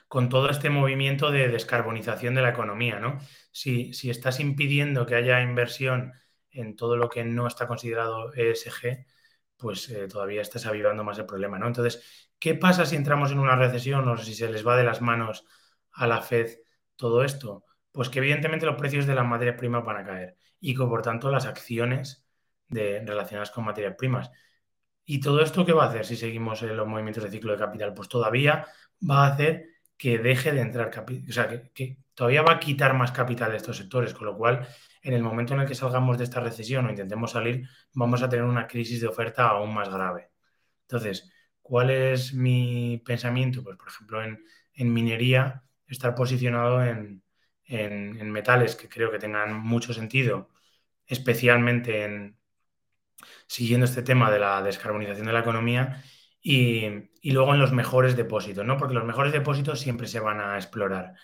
[0.08, 3.18] con todo este movimiento de descarbonización de la economía, ¿no?
[3.52, 6.12] Si, si estás impidiendo que haya inversión
[6.50, 9.06] en todo lo que no está considerado ESG,
[9.56, 11.66] pues eh, todavía estás avivando más el problema, ¿no?
[11.66, 15.00] Entonces, ¿qué pasa si entramos en una recesión o si se les va de las
[15.00, 15.46] manos
[15.92, 16.58] a la Fed
[16.94, 17.64] todo esto?
[17.90, 21.00] Pues que evidentemente los precios de las materias primas van a caer y que por
[21.00, 22.26] tanto las acciones
[22.68, 24.30] relacionadas con materias primas.
[25.06, 27.94] ¿Y todo esto qué va a hacer si seguimos los movimientos de ciclo de capital?
[27.94, 28.66] Pues todavía
[29.08, 29.64] va a hacer
[29.96, 33.52] que deje de entrar capital, o sea, que, que, todavía va a quitar más capital
[33.52, 34.68] de estos sectores, con lo cual
[35.00, 38.28] en el momento en el que salgamos de esta recesión o intentemos salir, vamos a
[38.28, 40.30] tener una crisis de oferta aún más grave.
[40.82, 41.33] Entonces,
[41.64, 43.64] ¿cuál es mi pensamiento?
[43.64, 47.22] Pues, por ejemplo, en, minería, estar posicionado en,
[48.32, 50.50] metales que creo que tengan mucho sentido,
[51.06, 52.38] especialmente en
[53.46, 56.02] siguiendo este tema de la descarbonización de la economía
[56.40, 56.86] y,
[57.22, 58.76] y, luego en los mejores depósitos, ¿no?
[58.76, 61.14] Porque los mejores depósitos siempre se van a explorar.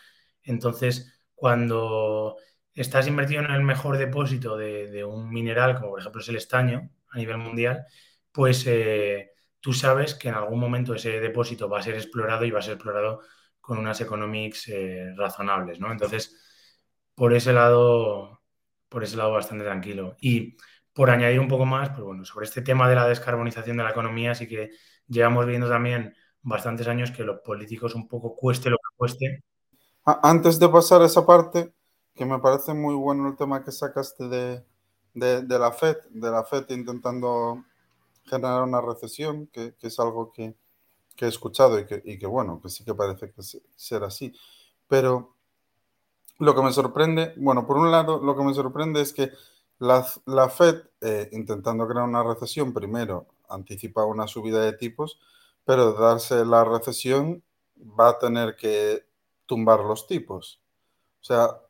[0.43, 2.37] Entonces, cuando
[2.75, 6.91] estás invertido en el mejor depósito de, un mineral, como por ejemplo es el estaño
[7.11, 7.85] a nivel mundial,
[8.33, 9.30] pues eh,
[9.61, 12.63] tú sabes que en algún momento ese depósito va a ser explorado y va a
[12.63, 13.21] ser explorado
[13.61, 15.93] con unas economics eh, razonables, ¿no?
[15.93, 16.37] Entonces,
[17.15, 18.43] por ese lado,
[18.89, 20.17] por ese lado bastante tranquilo.
[20.21, 20.57] Y
[20.93, 23.91] por añadir un poco más, pues bueno, sobre este tema de la descarbonización de la
[23.91, 24.71] economía, sí que
[25.07, 29.45] llevamos viendo también bastantes años que los políticos un poco cueste lo que cueste.
[30.05, 31.73] Antes de pasar a esa parte,
[32.15, 34.65] que me parece muy bueno el tema que sacaste de,
[35.15, 37.65] de, la FED, de la FED intentando
[38.31, 40.55] generar una recesión, que, que es algo que,
[41.17, 43.43] que, he escuchado y que, y que, bueno, que sí que parece que
[43.77, 44.33] ser así.
[44.89, 45.35] Pero
[46.39, 49.31] lo que me sorprende, bueno, por un lado, lo que me sorprende es que
[49.79, 55.19] la, la FED, eh, intentando crear una recesión, primero anticipa una subida de tipos,
[55.65, 57.43] pero de darse la recesión
[57.99, 59.05] va a tener que
[59.47, 60.61] tumbar los tipos.
[61.21, 61.61] O sea,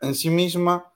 [0.00, 0.91] en sí misma,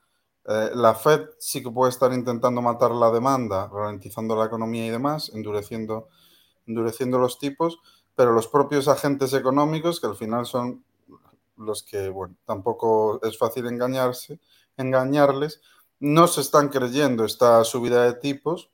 [0.47, 4.89] eh, la Fed sí que puede estar intentando matar la demanda, ralentizando la economía y
[4.89, 6.07] demás, endureciendo,
[6.65, 7.79] endureciendo los tipos,
[8.15, 10.85] pero los propios agentes económicos, que al final son
[11.57, 14.39] los que, bueno, tampoco es fácil engañarse,
[14.77, 15.61] engañarles,
[15.99, 18.69] no se están creyendo esta subida de tipos.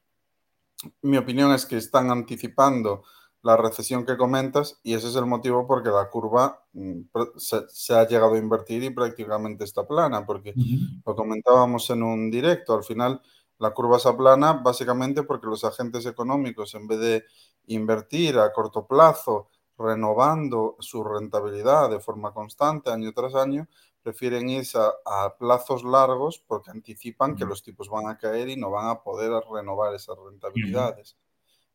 [1.01, 3.03] Mi opinión es que están anticipando
[3.43, 7.01] la recesión que comentas y ese es el motivo por que la curva mm,
[7.35, 10.53] se, ha llegado a invertir y prácticamente está plana, porque
[11.05, 13.21] lo comentábamos en un directo, al final
[13.59, 17.25] la curva está plana básicamente porque los agentes económicos en vez de
[17.67, 23.67] invertir a corto plazo, renovando su rentabilidad de forma constante año tras año,
[24.01, 28.71] prefieren irse a, plazos largos porque anticipan que los tipos van a caer y no
[28.71, 31.17] van a poder renovar esas rentabilidades.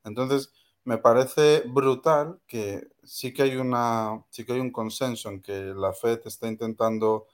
[0.05, 0.53] Entonces,
[0.89, 5.75] me parece brutal que sí que hay una sí que hay un consenso en que
[5.77, 7.27] la Fed está intentando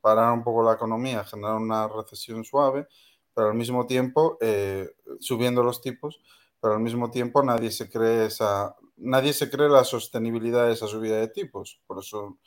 [0.00, 2.88] parar un poco la economía, generar una recesión suave,
[3.34, 4.88] pero al mismo tiempo eh,
[5.20, 6.22] subiendo los tipos,
[6.58, 10.86] pero al mismo tiempo nadie se cree esa nadie se cree la sostenibilidad de esa
[10.86, 12.38] subida de tipos, por eso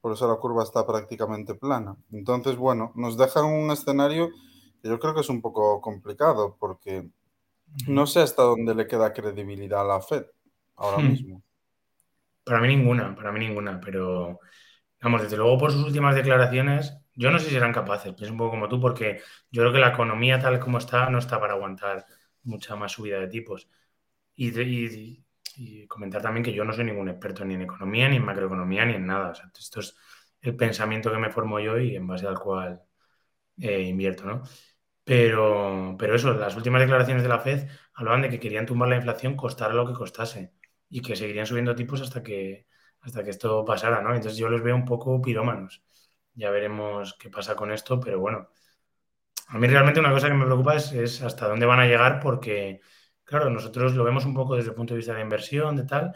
[0.00, 1.96] por eso la curva está prácticamente plana.
[2.10, 4.28] Entonces, bueno, nos deja un escenario
[4.82, 7.08] que yo creo que es un poco complicado porque
[7.86, 10.24] no sé hasta dónde le queda credibilidad a la Fed
[10.76, 11.10] ahora hmm.
[11.10, 11.42] mismo.
[12.44, 14.40] Para mí ninguna, para mí ninguna, pero
[15.00, 18.38] vamos, desde luego por sus últimas declaraciones, yo no sé si serán capaces, pienso un
[18.38, 21.54] poco como tú, porque yo creo que la economía tal como está no está para
[21.54, 22.04] aguantar
[22.42, 23.68] mucha más subida de tipos.
[24.36, 25.22] Y,
[25.86, 28.94] comentar también que yo no soy ningún experto ni en economía, ni en macroeconomía, ni
[28.94, 29.32] en nada.
[29.56, 29.96] esto es
[30.40, 32.82] el pensamiento que me formo yo y en base al cual
[33.58, 34.42] eh, invierto, ¿no?
[35.04, 38.96] Pero, pero eso, las últimas declaraciones de la Fed hablaban de que querían tumbar la
[38.96, 40.54] inflación costara lo que costase
[40.88, 42.66] y que seguirían subiendo tipos hasta que,
[43.00, 44.14] hasta que esto pasara, ¿no?
[44.14, 45.82] Entonces yo los veo un poco pirómanos.
[46.34, 48.48] Ya veremos qué pasa con esto, pero bueno.
[49.48, 52.80] A mí realmente una cosa que me preocupa es, hasta dónde van a llegar porque,
[53.24, 56.12] claro, nosotros lo vemos un poco desde el punto de vista de inversión, de tal,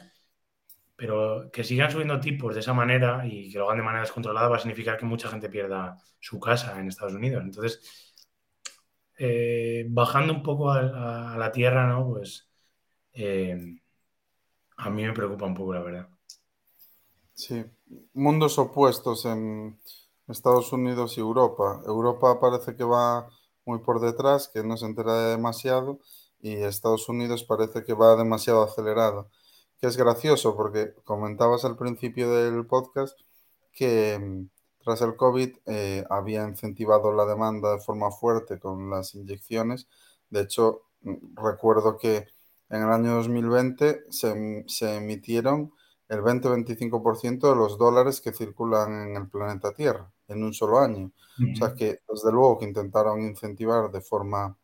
[0.97, 4.49] pero que sigan subiendo tipos de esa manera y que lo hagan de manera descontrolada
[4.49, 7.43] va a significar que mucha gente pierda su casa en Estados Unidos.
[7.45, 8.08] Entonces,
[9.19, 12.09] eh, bajando un poco a, la tierra, ¿no?
[12.09, 12.49] Pues
[13.13, 13.81] eh,
[14.77, 16.09] a mí me preocupa un poco, la verdad.
[17.35, 17.65] Sí,
[18.15, 19.79] mundos opuestos en
[20.29, 21.83] Estados Unidos y Europa.
[21.87, 23.29] Europa parece que va
[23.65, 26.01] muy por detrás, que no se entera de demasiado
[26.41, 29.31] y Estados Unidos parece que va demasiado acelerado.
[29.81, 33.19] Que es gracioso porque comentabas al principio del podcast
[33.73, 34.47] que
[34.89, 39.87] tras el COVID eh, había incentivado la demanda de forma fuerte con las inyecciones.
[40.31, 42.27] De hecho, mm, recuerdo que
[42.71, 45.75] en el año 2020 se, se emitieron
[46.09, 51.13] el 20-25% de los dólares que circulan en el planeta Tierra en un solo año.
[51.53, 54.57] O sea que, desde luego, que intentaron incentivar de forma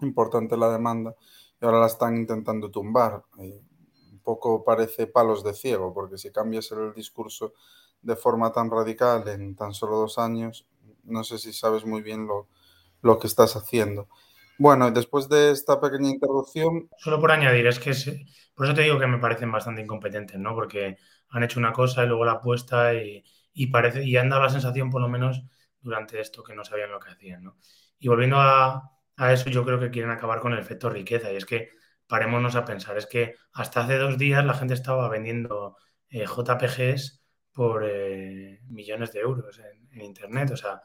[0.00, 1.14] importante la demanda
[1.60, 3.24] y ahora la están intentando tumbar.
[3.40, 3.62] Eh,
[4.10, 7.52] un poco parece palos de ciego, porque si cambias el discurso
[8.02, 10.66] de forma tan radical en tan solo dos años,
[11.04, 12.48] no sé si sabes muy bien lo,
[13.02, 14.08] lo que estás haciendo.
[14.58, 16.88] Bueno, después de esta pequeña interrupción.
[16.98, 17.92] Solo por añadir, es que
[18.54, 20.54] por eso te digo que me parecen bastante incompetentes, ¿no?
[20.54, 20.98] Porque
[21.30, 24.50] han hecho una cosa y luego la apuesta y, y, parece, y han dado la
[24.50, 25.42] sensación, por lo menos,
[25.80, 27.56] durante esto, que no sabían lo que hacían, ¿no?
[27.98, 31.32] Y volviendo a, a eso, yo creo que quieren acabar con el efecto riqueza.
[31.32, 31.70] Y es que
[32.06, 35.76] parémonos a pensar, es que hasta hace dos días la gente estaba vendiendo
[36.10, 37.19] eh, JPGs
[37.52, 39.58] por eh, millones de euros
[39.92, 40.82] en, Internet, o sea,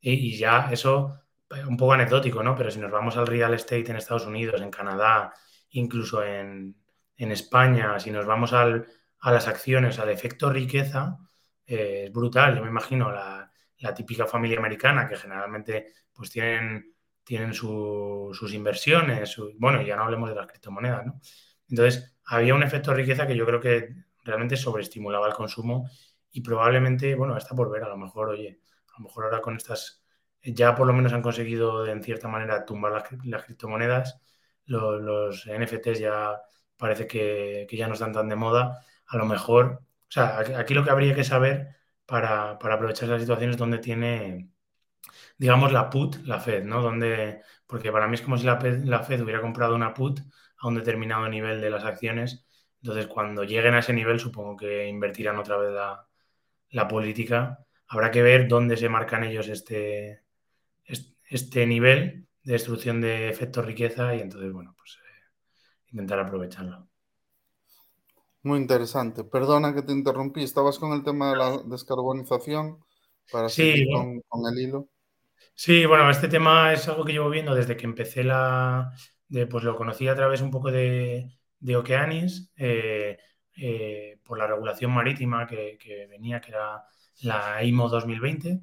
[0.00, 1.20] y, ya eso
[1.66, 2.54] un poco anecdótico, ¿no?
[2.56, 5.32] Pero si nos vamos al real estate en Estados Unidos, en Canadá,
[5.70, 6.76] incluso en,
[7.16, 8.86] España, si nos vamos al,
[9.20, 11.18] a las acciones, al efecto riqueza,
[11.66, 12.56] eh, es brutal.
[12.56, 13.50] Yo me imagino la,
[13.94, 16.94] típica familia americana que generalmente pues tienen,
[17.24, 21.20] tienen sus inversiones, bueno, ya no hablemos de las criptomonedas, ¿no?
[21.68, 23.94] Entonces, había un efecto riqueza que yo creo que
[24.24, 25.88] realmente sobreestimulaba el consumo
[26.30, 29.56] y probablemente, bueno, está por ver, a lo mejor, oye, a lo mejor ahora con
[29.56, 30.00] estas
[30.42, 32.92] ya por lo menos han conseguido en cierta manera tumbar
[33.24, 34.20] las, criptomonedas.
[34.64, 36.40] Los, NFTs ya
[36.76, 38.84] parece que, ya no están tan de moda.
[39.06, 43.56] A lo mejor, o sea, aquí, lo que habría que saber para, aprovechar las situaciones
[43.56, 44.50] donde tiene,
[45.38, 46.82] digamos, la put, la Fed, ¿no?
[46.82, 50.20] Donde, porque para mí es como si la Fed hubiera comprado una put
[50.58, 52.46] a un determinado nivel de las acciones.
[52.82, 56.06] Entonces, cuando lleguen a ese nivel, supongo que invertirán otra vez la,
[56.70, 57.64] la política.
[57.88, 60.22] Habrá que ver dónde se marcan ellos este,
[61.30, 66.88] este nivel de destrucción de efecto riqueza y entonces, bueno, pues eh, intentar aprovecharlo.
[68.42, 69.24] Muy interesante.
[69.24, 70.42] Perdona que te interrumpí.
[70.42, 72.82] Estabas con el tema de la descarbonización
[73.30, 74.88] para seguir con, el hilo.
[75.54, 78.92] Sí, bueno, este tema es algo que llevo viendo desde que empecé la.
[79.50, 83.18] pues lo conocí a través un poco de, de Okeanis, eh,
[83.56, 86.82] eh, por la regulación marítima que, venía, que era
[87.22, 88.60] la IMO 2020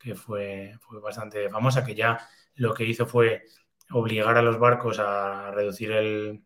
[0.00, 2.18] que fue, fue bastante famosa, que ya
[2.54, 3.44] lo que hizo fue
[3.90, 6.42] obligar a los barcos a reducir el,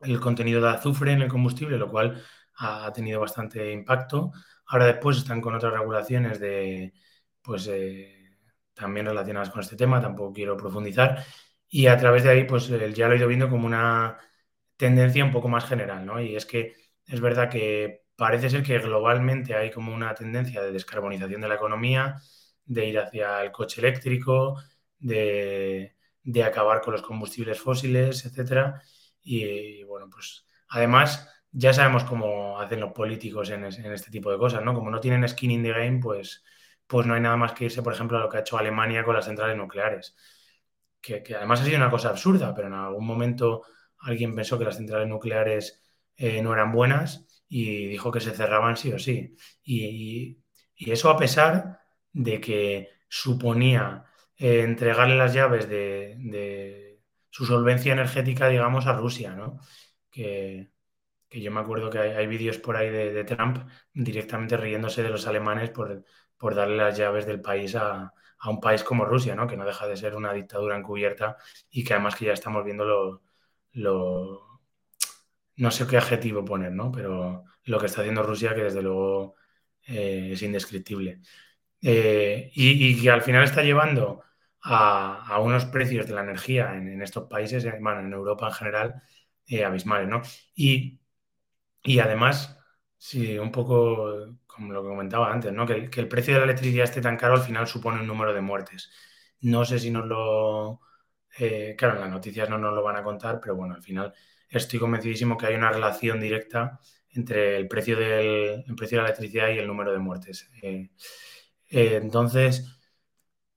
[0.00, 2.22] el contenido de azufre en el combustible, lo cual
[2.56, 4.32] ha, tenido bastante impacto.
[4.66, 6.94] Ahora después están con otras regulaciones de,
[7.42, 8.38] pues, eh,
[8.74, 11.24] también relacionadas con este tema, tampoco quiero profundizar.
[11.68, 14.18] Y a través de ahí, pues ya lo he ido viendo como una
[14.76, 16.20] tendencia un poco más general, ¿no?
[16.20, 16.74] Y es que
[17.06, 21.56] es verdad que parece ser que globalmente hay como una tendencia de descarbonización de la
[21.56, 22.20] economía,
[22.64, 24.56] de ir hacia el coche eléctrico,
[24.98, 25.94] de,
[26.44, 28.80] acabar con los combustibles fósiles, etcétera.
[29.22, 34.62] Y, bueno, pues además ya sabemos cómo hacen los políticos en, este tipo de cosas,
[34.64, 34.74] ¿no?
[34.74, 36.44] Como no tienen skin in the game, pues,
[36.86, 39.04] pues no hay nada más que irse, por ejemplo, a lo que ha hecho Alemania
[39.04, 40.16] con las centrales nucleares.
[41.00, 43.62] Que, además ha sido una cosa absurda, pero en algún momento
[44.02, 45.82] alguien pensó que las centrales nucleares
[46.16, 49.36] eh, no eran buenas y dijo que se cerraban sí o sí.
[49.64, 50.38] y
[50.76, 51.80] eso a pesar
[52.12, 54.04] de que suponía
[54.42, 59.60] eh, entregarle las llaves de, su solvencia energética, digamos, a Rusia, ¿no?
[60.10, 60.70] Que,
[61.30, 63.58] yo me acuerdo que hay, vídeos por ahí de, Trump
[63.94, 66.04] directamente riéndose de los alemanes por,
[66.36, 68.12] por darle las llaves del país a,
[68.46, 69.46] un país como Rusia, ¿no?
[69.46, 71.36] Que no deja de ser una dictadura encubierta
[71.70, 73.22] y que además que ya estamos viendo lo,
[73.74, 76.90] no sé qué adjetivo poner, ¿no?
[76.92, 79.36] Pero lo que está haciendo Rusia, que desde luego
[79.86, 81.20] eh, es indescriptible.
[81.82, 84.22] Eh, y, que al final está llevando
[84.62, 89.02] a, unos precios de la energía en, estos países, bueno, en Europa en general,
[89.46, 90.22] eh, abismales, ¿no?
[90.54, 91.00] Y,
[92.00, 92.56] además,
[92.98, 95.66] sí, un poco como lo que comentaba antes, ¿no?
[95.66, 98.40] Que, el precio de la electricidad esté tan caro al final supone un número de
[98.40, 98.90] muertes.
[99.40, 100.80] No sé si nos lo...
[101.38, 104.12] Eh, claro, en las noticias no nos lo van a contar, pero bueno, al final
[104.48, 106.78] estoy convencidísimo que hay una relación directa
[107.10, 110.50] entre el precio, del, el precio de la electricidad y el número de muertes.
[110.62, 110.90] Eh,
[111.70, 112.78] entonces,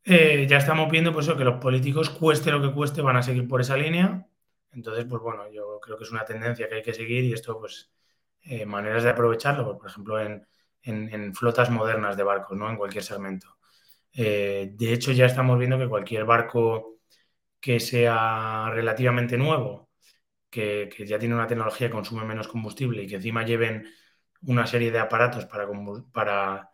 [0.04, 3.48] eh, ya estamos viendo pues, que los políticos, cueste lo que cueste, van a seguir
[3.48, 4.26] por esa línea.
[4.72, 7.60] Entonces, pues bueno, yo creo que es una tendencia que hay que seguir y esto,
[7.60, 7.92] pues,
[8.68, 12.70] maneras de aprovecharlo, pues, por ejemplo, en, flotas modernas de barcos, ¿no?
[12.70, 13.58] En cualquier segmento.
[14.14, 16.95] de hecho, ya estamos viendo que cualquier barco
[17.66, 19.90] que sea relativamente nuevo,
[20.52, 23.88] que, ya tiene una tecnología que consume menos combustible y que encima lleven
[24.44, 25.68] una serie de aparatos para,
[26.14, 26.70] para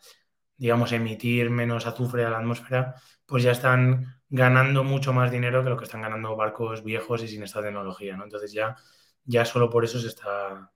[0.57, 5.69] digamos, emitir menos azufre a la atmósfera, pues ya están ganando mucho más dinero que
[5.69, 8.25] lo que están ganando barcos viejos y sin esta tecnología, ¿no?
[8.25, 8.75] Entonces ya,
[9.23, 10.73] ya solo por eso se está,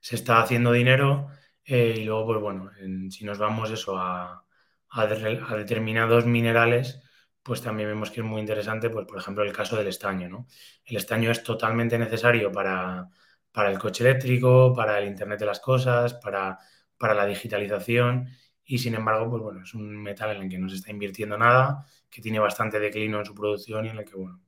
[0.00, 1.28] se está haciendo dinero
[1.64, 2.70] eh, y luego, pues bueno,
[3.10, 4.44] si nos vamos eso a,
[4.90, 7.01] a, determinados minerales,
[7.42, 10.46] pues también vemos que es muy interesante, pues por ejemplo, el caso del estaño, ¿no?
[10.84, 13.08] El estaño es totalmente necesario para,
[13.52, 16.58] para el coche eléctrico, para el Internet de las cosas, para,
[16.96, 18.28] para la digitalización
[18.64, 21.36] y sin embargo, pues bueno, es un metal en el que no se está invirtiendo
[21.36, 24.40] nada, que tiene bastante declino en su producción y en el que, bueno,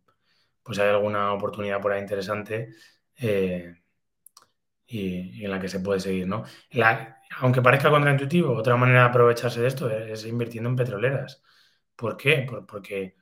[0.62, 2.70] pues hay alguna oportunidad por ahí interesante
[3.18, 3.74] eh,
[4.86, 6.45] y, en la que se puede seguir, ¿no?
[7.40, 11.42] aunque parezca contraintuitivo, otra manera de aprovecharse de esto es, invirtiendo en petroleras.
[11.97, 12.47] ¿Por qué?
[12.68, 13.16] porque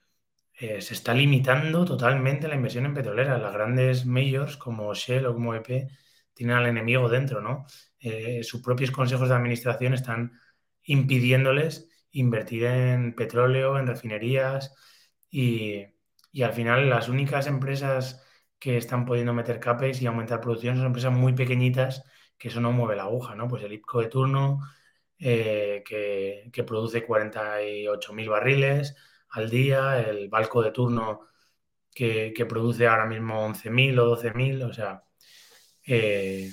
[0.55, 3.41] eh, se está limitando totalmente la inversión en petroleras.
[3.41, 5.89] Las grandes majors como Shell o como EP
[6.35, 7.67] tienen al enemigo dentro, ¿no?
[7.99, 10.33] Eh, sus propios consejos de administración están
[10.85, 14.75] impidiéndoles invertir en petróleo, en refinerías
[15.31, 15.87] y,
[16.43, 18.23] al final las únicas empresas
[18.59, 22.05] que están pudiendo meter capes y aumentar producción son empresas muy pequeñitas
[22.39, 23.49] que eso no mueve la aguja, ¿no?
[23.49, 24.61] Pues el IPCO de turno
[25.25, 28.97] eh, que, que, produce 48.000 barriles
[29.31, 31.29] al día, el Balco de turno
[31.95, 35.05] que, produce ahora mismo 11.000 o 12.000, o sea,
[35.87, 36.51] eh,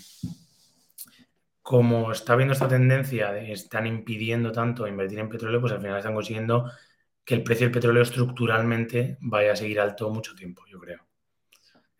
[1.63, 5.97] como está viendo esta tendencia de están impidiendo tanto invertir en petróleo, pues al final
[5.97, 6.71] están consiguiendo
[7.25, 11.07] que el precio del petróleo estructuralmente vaya a seguir alto mucho tiempo, yo creo.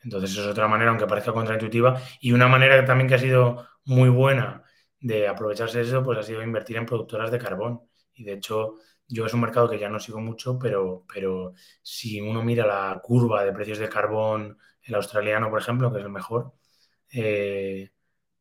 [0.04, 4.10] Entonces, es otra manera, aunque parezca contraintuitiva, y una manera también que ha sido muy
[4.10, 4.64] buena
[5.00, 7.82] de aprovecharse de eso, pues ha sido invertir en productoras de carbón.
[8.14, 8.76] Y de hecho,
[9.08, 13.00] yo es un mercado que ya no sigo mucho, pero, pero si uno mira la
[13.02, 16.54] curva de precios de carbón, el australiano, por ejemplo, que es el mejor,
[17.12, 17.92] eh,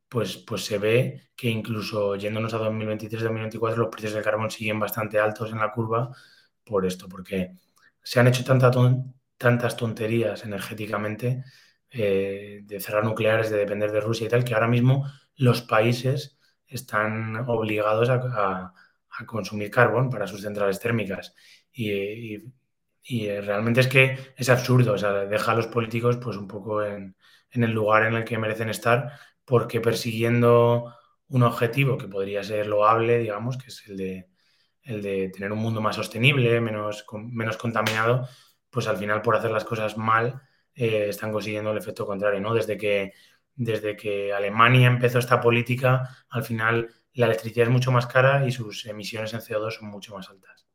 [0.09, 5.19] pues, pues se ve que incluso yéndonos a 2023-2024 los precios del carbón siguen bastante
[5.19, 6.11] altos en la curva
[6.65, 7.53] por esto, porque
[8.03, 11.43] se han hecho tantas tonterías energéticamente
[11.91, 15.05] eh, de cerrar nucleares, de depender de Rusia y tal, que ahora mismo
[15.35, 16.38] los países
[16.69, 18.73] están obligados a,
[19.25, 21.33] consumir carbón para sus centrales térmicas.
[21.73, 22.37] Y,
[23.41, 27.15] realmente es que es absurdo, o sea, deja a los políticos pues un poco en,
[27.51, 29.13] en el lugar en el que merecen estar
[29.45, 30.93] porque persiguiendo
[31.29, 34.29] un objetivo que podría ser loable, digamos, que es el de,
[34.83, 38.27] el de tener un mundo más sostenible, menos, menos contaminado,
[38.69, 40.41] pues al final por hacer las cosas mal
[40.75, 42.53] eh, están consiguiendo el efecto contrario, ¿no?
[42.53, 43.13] Desde que,
[43.59, 48.53] desde que Alemania empezó esta política, al final la electricidad es mucho más cara y
[48.53, 50.65] sus emisiones en CO2 son mucho más altas.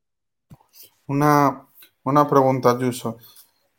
[1.06, 1.66] Una,
[2.02, 3.16] una pregunta, Ayuso.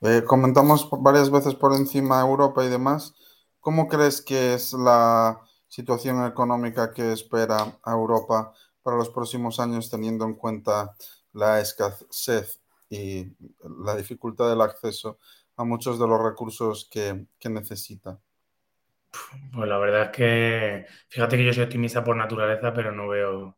[0.02, 3.14] Eh, comentamos varias veces por encima Europa y demás.
[3.60, 9.92] ¿Cómo crees que es la situación económica que espera a Europa para los próximos años
[9.92, 10.96] teniendo en cuenta
[11.32, 13.36] la escasez y
[13.86, 15.20] la dificultad del acceso
[15.58, 18.20] a muchos de los recursos que, necesita?
[19.54, 23.58] Pues la verdad es que fíjate que yo soy optimista por naturaleza, pero no veo,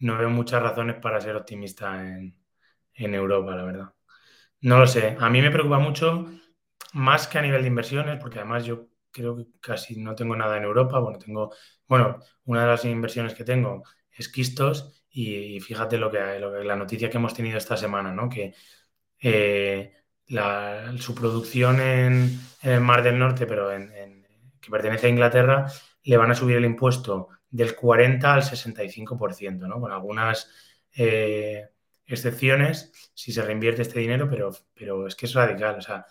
[0.00, 2.34] no veo muchas razones para ser optimista en,
[3.14, 3.94] Europa, la verdad.
[4.62, 5.16] No lo sé.
[5.20, 6.26] A mí me preocupa mucho,
[6.94, 10.56] más que a nivel de inversiones, porque además yo creo que casi no tengo nada
[10.56, 10.98] en Europa.
[10.98, 11.54] Bueno, tengo,
[11.88, 17.10] bueno, una de las inversiones que tengo es Quistos y, fíjate lo que, la noticia
[17.10, 18.28] que hemos tenido esta semana, ¿no?
[18.28, 18.54] Que
[19.20, 19.92] eh,
[20.98, 24.15] su producción en, el Mar del Norte, pero en,
[24.60, 25.66] que pertenece a Inglaterra,
[26.02, 29.80] le van a subir el impuesto del 40 al 65%, ¿no?
[29.80, 30.50] Con algunas
[30.94, 31.68] eh,
[32.06, 36.06] excepciones si se reinvierte este dinero, pero, pero es que es radical, o sea,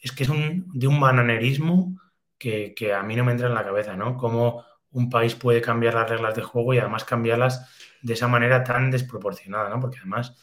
[0.00, 1.96] es que es un, de un bananerismo
[2.38, 4.16] que, a mí no me entra en la cabeza, ¿no?
[4.16, 7.68] Cómo un país puede cambiar las reglas de juego y además cambiarlas
[8.02, 9.80] de esa manera tan desproporcionada, ¿no?
[9.80, 10.34] Porque además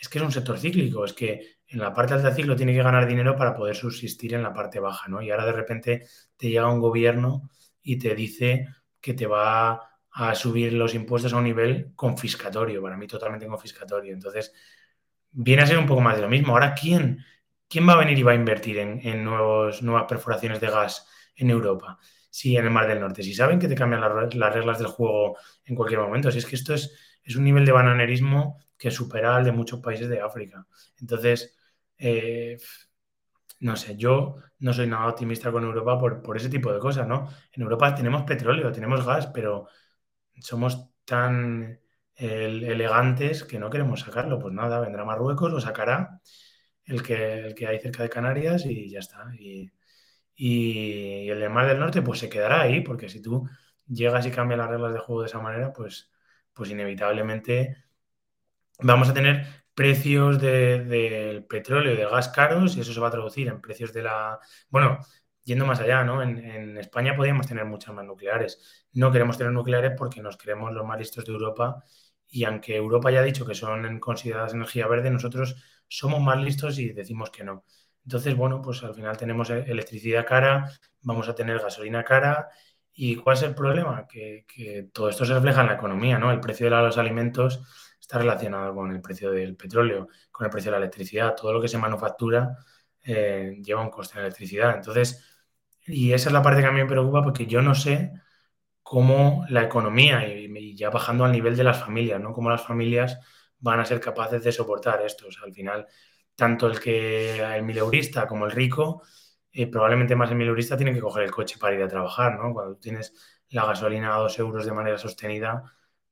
[0.00, 2.74] es que es un sector cíclico, es que en la parte alta del ciclo tiene
[2.74, 5.22] que ganar dinero para poder subsistir en la parte baja, ¿no?
[5.22, 6.06] Y ahora de repente
[6.36, 7.50] te llega un gobierno
[7.82, 8.68] y te dice
[9.00, 14.12] que te va a subir los impuestos a un nivel confiscatorio, para mí totalmente confiscatorio.
[14.12, 14.52] Entonces,
[15.30, 16.52] viene a ser un poco más de lo mismo.
[16.52, 17.24] Ahora, ¿quién,
[17.68, 21.08] quién va a venir y va a invertir en, en nuevos, nuevas perforaciones de gas
[21.36, 21.98] en Europa,
[22.30, 25.36] si en el Mar del Norte, si saben que te cambian las, reglas del juego
[25.64, 26.92] en cualquier momento, si es que esto es,
[27.22, 30.66] es un nivel de bananerismo que supera al de muchos países de África.
[31.00, 31.56] Entonces,
[32.04, 32.58] eh,
[33.60, 37.06] no sé, yo no soy nada optimista con Europa por, por, ese tipo de cosas,
[37.06, 37.28] ¿no?
[37.52, 39.68] En Europa tenemos petróleo, tenemos gas, pero
[40.40, 41.80] somos tan
[42.16, 44.38] elegantes que no queremos sacarlo.
[44.38, 46.20] Pues nada, vendrá Marruecos, lo sacará
[46.84, 49.26] el que, el que hay cerca de Canarias y ya está.
[49.38, 49.70] Y,
[50.34, 53.48] y el Mar del Norte pues se quedará ahí, porque si tú
[53.86, 56.10] llegas y cambias las reglas de juego de esa manera, pues,
[56.52, 57.84] pues inevitablemente
[58.80, 63.10] vamos a tener precios del petróleo y del gas caros y eso se va a
[63.10, 64.38] traducir en precios de la...
[64.68, 64.98] Bueno,
[65.44, 66.22] yendo más allá, ¿no?
[66.22, 68.86] En, España podríamos tener muchas más nucleares.
[68.92, 71.82] No queremos tener nucleares porque nos creemos los más listos de Europa
[72.28, 75.56] y aunque Europa ya dicho que son consideradas energía verde, nosotros
[75.88, 77.64] somos más listos y decimos que no.
[78.04, 80.70] Entonces, bueno, pues al final tenemos e-, electricidad cara,
[81.02, 82.48] vamos a tener gasolina cara.
[82.94, 84.06] ¿Y cuál es el problema?
[84.06, 84.44] Que,
[84.92, 86.30] todo esto se refleja en la economía, ¿no?
[86.30, 87.62] El precio de los alimentos
[88.02, 91.34] está relacionado con el precio del petróleo, con el precio de la electricidad.
[91.36, 92.58] Todo lo que se manufactura
[93.04, 94.74] eh, lleva un coste de electricidad.
[94.76, 95.24] Entonces,
[95.86, 98.12] y esa es la parte que a mí me preocupa porque yo no sé
[98.82, 102.32] cómo la economía, y, ya bajando al nivel de las familias, ¿no?
[102.32, 103.18] Cómo las familias
[103.58, 105.26] van a ser capaces de soportar esto.
[105.44, 105.86] al final
[106.34, 109.02] tanto el que el mileurista como el rico,
[109.52, 112.52] eh, probablemente más el mileurista tiene que coger el coche para ir a trabajar, ¿no?
[112.52, 113.14] Cuando tienes
[113.50, 115.62] la gasolina a dos euros de manera sostenida,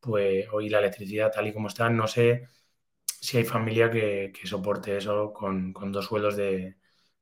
[0.01, 2.49] pues hoy la electricidad tal y como está, no sé
[3.07, 6.77] si hay familia que, soporte eso con, dos sueldos de,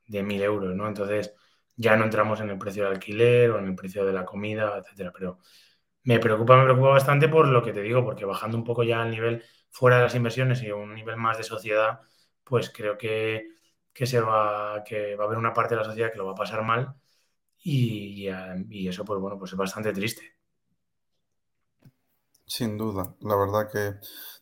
[0.07, 0.89] de mil euros, ¿no?
[0.89, 1.35] Entonces
[1.77, 4.79] ya no entramos en el precio del alquiler o en el precio de la comida,
[4.79, 5.39] etcétera, pero
[6.05, 9.03] me preocupa, me preocupa bastante por lo que te digo, porque bajando un poco ya
[9.03, 12.01] al nivel fuera de las inversiones y un nivel más de sociedad,
[12.45, 13.49] pues creo que,
[13.95, 16.35] se va, que va a haber una parte de la sociedad que lo va a
[16.35, 16.95] pasar mal
[17.63, 18.29] y,
[18.89, 20.39] eso, pues bueno, pues es bastante triste.
[22.49, 23.95] Sin duda, la verdad que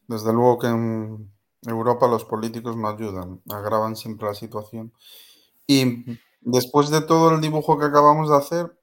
[0.07, 1.31] desde luego que en
[1.63, 4.93] Europa los políticos no ayudan, agravan siempre la situación.
[5.67, 6.07] Y
[6.41, 8.79] después de todo el dibujo que acabamos de hacer,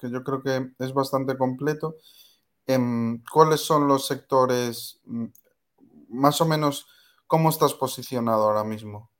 [0.00, 1.96] que yo creo que es bastante completo,
[2.66, 5.26] em, ¿cuáles son los sectores mm,
[6.08, 6.86] más o menos
[7.26, 9.10] ¿Cómo estás posicionado ahora mismo?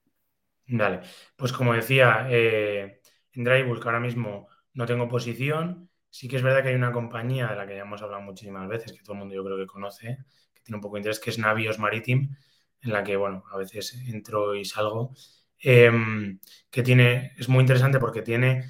[0.66, 1.00] Vale,
[1.36, 3.00] pues como decía, eh,
[3.32, 5.90] en Drivebulk ahora mismo no tengo posición.
[6.14, 8.68] Sí que es verdad que hay una compañía de la que ya hemos hablado muchísimas
[8.68, 10.18] veces, que todo el mundo yo creo que conoce,
[10.54, 12.28] que tiene un poco de interés, que es Navios Maritime,
[12.82, 15.12] en la que, bueno, a veces entro y salgo,
[15.58, 16.38] em,
[16.70, 18.62] que tiene, es muy interesante porque tiene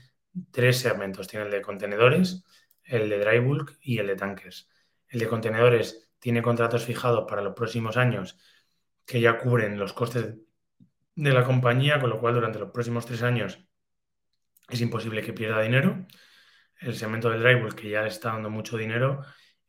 [0.51, 1.29] tres segmentos.
[1.29, 2.45] Tiene el de contenedores,
[2.83, 4.71] el de dry bulk y el de tankers.
[5.07, 8.39] El de contenedores tiene contratos fijados para los próximos años
[9.05, 10.35] que ya cubren los costes
[11.15, 13.59] de la compañía, con lo cual durante los próximos tres años
[14.71, 16.07] es imposible que pierda dinero.
[16.81, 19.23] El segmento del drywall, que ya le está dando mucho dinero,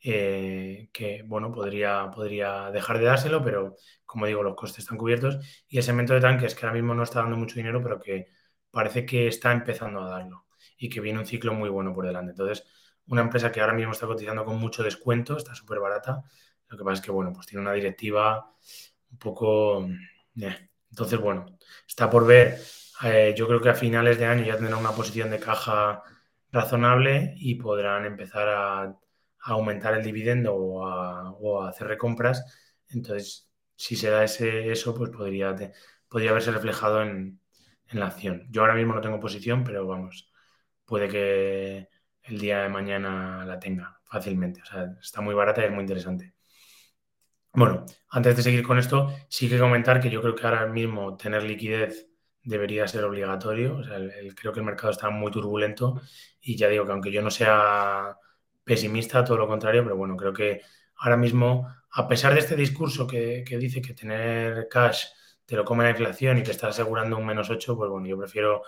[0.04, 3.76] eh, que bueno, podría, podría dejar de dárselo, pero
[4.06, 5.40] como digo, los costes están cubiertos.
[5.68, 8.28] Y el segmento de tanques, que ahora mismo no está dando mucho dinero, pero que
[8.72, 10.46] parece que está empezando a darlo
[10.78, 12.32] y que viene un ciclo muy bueno por delante.
[12.32, 12.66] Entonces,
[13.08, 16.24] una empresa que ahora mismo está cotizando con mucho descuento, está súper barata.
[16.68, 18.54] Lo que pasa es que, bueno, pues tiene una directiva
[19.12, 19.88] un poco...
[20.42, 21.46] Eh, entonces, bueno,
[21.88, 22.60] está por ver.
[23.04, 26.04] Eh, yo creo que a finales de año ya tendrán una posición de caja
[26.56, 29.00] razonable y podrán empezar a,
[29.48, 32.44] aumentar el dividendo o a, hacer recompras.
[32.90, 35.56] Entonces, si se da ese, eso, pues podría,
[36.08, 37.40] podría verse reflejado en,
[37.90, 38.48] en la acción.
[38.50, 40.32] Yo ahora mismo no tengo posición, pero vamos,
[40.86, 41.90] puede que
[42.24, 44.62] el día de mañana la tenga fácilmente.
[44.62, 46.34] O sea, está muy barata y es muy interesante.
[47.54, 51.16] Bueno, antes de seguir con esto, sí que comentar que yo creo que ahora mismo
[51.16, 52.10] tener liquidez
[52.46, 53.82] debería ser obligatorio.
[54.36, 56.02] creo que el mercado está muy turbulento
[56.42, 58.18] y ya digo que aunque yo no sea
[58.64, 60.62] pesimista, todo lo contrario, pero bueno, creo que
[60.98, 65.06] ahora mismo, a pesar de este discurso que, dice que tener cash
[65.46, 68.18] te lo come la inflación y te está asegurando un menos 8, pues bueno, yo
[68.18, 68.64] prefiero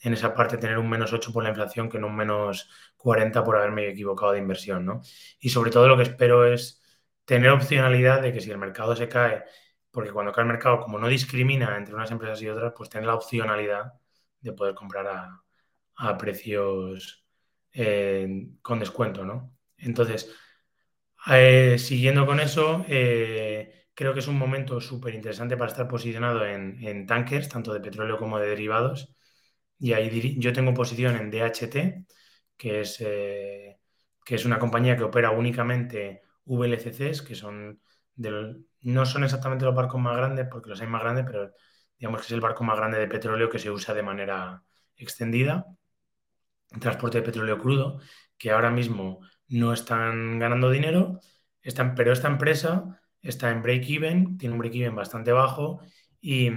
[0.00, 3.44] en esa parte tener un menos 8 por la inflación que no un menos 40
[3.44, 5.02] por haberme equivocado de inversión, ¿no?
[5.40, 6.80] Y sobre todo lo que espero es
[7.24, 9.44] tener opcionalidad de que si el mercado se cae,
[9.90, 13.06] porque cuando cae el mercado, como no discrimina entre unas empresas y otras, pues tener
[13.06, 13.94] la opcionalidad
[14.40, 17.26] de poder comprar a, precios
[17.72, 19.54] eh, con descuento, ¿no?
[19.76, 20.34] Entonces,
[21.30, 26.46] eh, siguiendo con eso, eh, creo que es un momento súper interesante para estar posicionado
[26.46, 29.14] en, en, tankers, tanto de petróleo como de derivados.
[29.78, 32.06] Y ahí yo tengo posición en DHT,
[32.56, 37.80] que es, que es una compañía que opera únicamente VLCCs, que son
[38.82, 41.52] no son exactamente los barcos más grandes, porque los hay más grandes, pero
[41.98, 44.62] digamos que es el barco más grande de petróleo que se usa de manera
[44.96, 45.66] extendida.
[46.80, 48.00] Transporte de petróleo crudo,
[48.38, 51.18] que ahora mismo no están ganando dinero,
[51.62, 55.80] están, pero esta empresa está en break-even, tiene un break-even bastante bajo
[56.20, 56.48] y,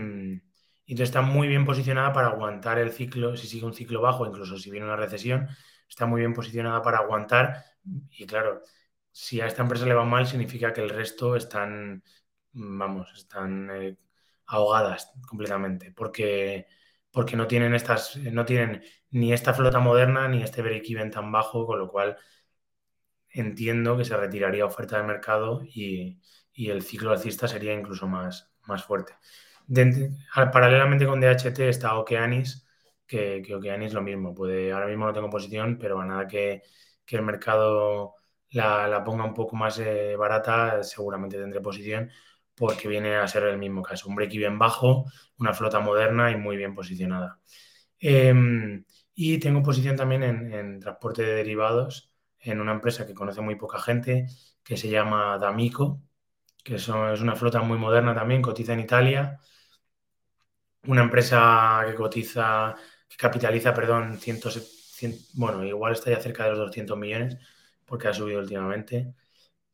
[0.85, 4.57] y está muy bien posicionada para aguantar el ciclo, si sigue un ciclo bajo, incluso
[4.57, 5.47] si viene una recesión,
[5.89, 7.63] está muy bien posicionada para aguantar
[8.11, 8.61] y claro,
[9.13, 12.03] si a esta empresa le va mal, significa que el resto están,
[12.53, 13.97] vamos, están eh,
[14.47, 16.67] ahogadas completamente, porque,
[17.11, 21.65] porque no tienen estas, no tienen ni esta flota moderna ni este break-even tan bajo,
[21.67, 22.17] con lo cual
[23.29, 26.19] entiendo que se retiraría oferta de mercado y,
[26.55, 29.13] el ciclo alcista sería incluso más, más fuerte.
[30.51, 32.67] paralelamente con DHT está Okeanis,
[33.07, 34.33] que, que Okeanis lo mismo.
[34.35, 36.63] Puede, ahora mismo no tengo posición, pero a nada que,
[37.07, 38.15] el mercado
[38.53, 42.09] la, ponga un poco más eh, barata, seguramente tendré posición
[42.55, 44.09] porque viene a ser el mismo caso.
[44.09, 45.05] Un break-even bajo,
[45.39, 47.39] una flota moderna y muy bien posicionada.
[47.99, 48.85] Em,
[49.15, 53.79] y tengo posición también en, transporte de derivados en una empresa que conoce muy poca
[53.79, 54.27] gente,
[54.63, 56.01] que se llama D'Amico,
[56.63, 59.39] que es una flota muy moderna también, cotiza en Italia.
[60.87, 62.75] Una empresa que cotiza,
[63.07, 64.19] que capitaliza, perdón,
[65.33, 67.37] bueno, igual está ya cerca de los 200 millones,
[67.93, 69.13] porque ha subido últimamente.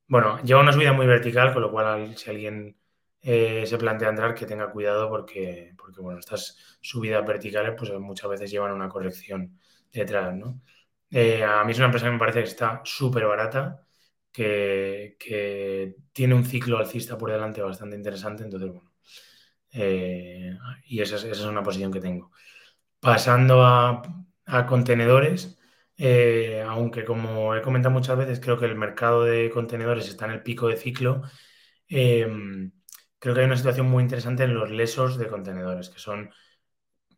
[0.08, 2.78] Bueno, lleva una subida muy vertical, con lo cual si alguien
[3.22, 8.30] eh, se plantea entrar, que tenga cuidado porque, porque, bueno, estas subidas verticales pues muchas
[8.30, 9.58] veces llevan una corrección
[9.94, 10.62] detrás, ¿no?
[11.10, 13.88] Eh, a mí es una empresa que me parece que está súper barata,
[14.32, 18.92] que, tiene un ciclo alcista por delante bastante interesante, entonces, bueno,
[19.72, 20.58] eh,
[20.88, 22.32] y esa es, una posición que tengo.
[23.00, 24.02] Pasando a,
[24.46, 25.59] a contenedores,
[26.02, 30.32] eh, aunque como he comentado muchas veces, creo que el mercado de contenedores está en
[30.32, 31.24] el pico de ciclo.
[31.90, 32.72] Em,
[33.20, 36.32] creo que hay una situación muy interesante en los lesos de contenedores, que son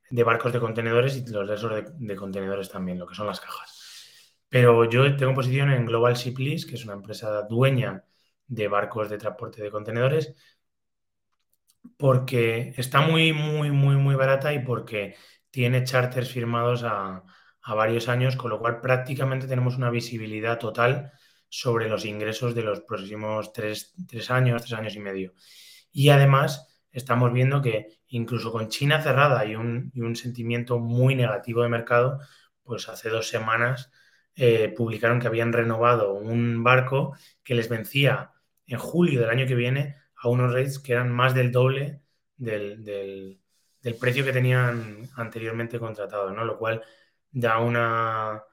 [0.09, 4.35] de barcos de contenedores y los lesos de, contenedores también, lo que son las cajas.
[4.49, 8.03] Pero yo tengo posición en Global Ship Lease, que es una empresa dueña
[8.47, 10.35] de barcos de transporte de contenedores,
[11.97, 15.15] porque está muy, muy, muy, muy barata y porque
[15.51, 17.23] tiene charters firmados a,
[17.63, 21.11] a varios años, con lo cual prácticamente tenemos una visibilidad total
[21.47, 23.93] sobre los ingresos de los próximos tres,
[24.29, 25.33] años, tres años y medio.
[25.91, 31.61] Y además estamos viendo que incluso con China cerrada y un, un sentimiento muy negativo
[31.63, 32.19] de mercado,
[32.63, 33.91] pues hace dos semanas
[34.35, 38.31] eh, publicaron que habían renovado un barco que les vencía
[38.65, 42.01] en julio del año que viene a unos rates que eran más del doble
[42.37, 43.41] del, del,
[43.81, 46.45] del precio que tenían anteriormente contratado, ¿no?
[46.45, 46.81] Lo cual
[47.31, 48.43] da una...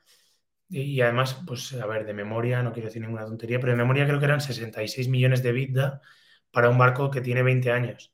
[0.70, 4.06] Y además, pues a ver, de memoria, no quiero decir ninguna tontería, pero de memoria
[4.06, 6.02] creo que eran 66 millones de vida
[6.50, 8.12] para un barco que tiene 20 años.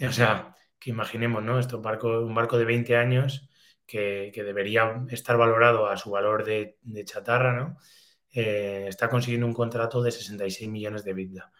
[0.00, 1.58] O sea, que imaginemos, ¿no?
[1.58, 3.48] Esto, barco, un barco de 20 años
[3.86, 7.78] que, debería estar valorado a su valor de, chatarra, ¿no?
[8.32, 11.52] Eh, está consiguiendo un contrato de 66 millones de vida.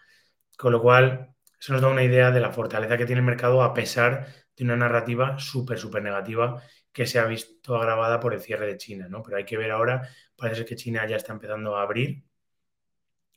[0.59, 3.62] Con lo cual, eso nos da una idea de la fortaleza que tiene el mercado
[3.62, 6.62] a pesar de una narrativa súper, súper negativa
[6.97, 9.22] que se ha visto agravada por el cierre de China, ¿no?
[9.22, 12.24] Pero hay que ver ahora, parece que China ya está empezando a abrir.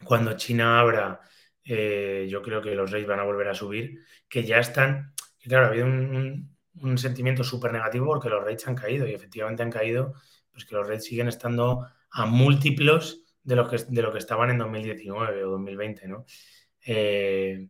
[0.02, 1.20] Cuando China abra,
[1.66, 4.00] eh, yo creo que los rates van a volver a subir,
[4.30, 6.58] que ya están, y claro, ha habido un,
[6.98, 10.14] sentimiento súper negativo porque los rates han caído y efectivamente han caído,
[10.54, 14.52] pues que los rates siguen estando a múltiplos de lo que, de lo que estaban
[14.52, 16.26] en 2019 o 2020, ¿no?
[16.86, 17.68] Eh,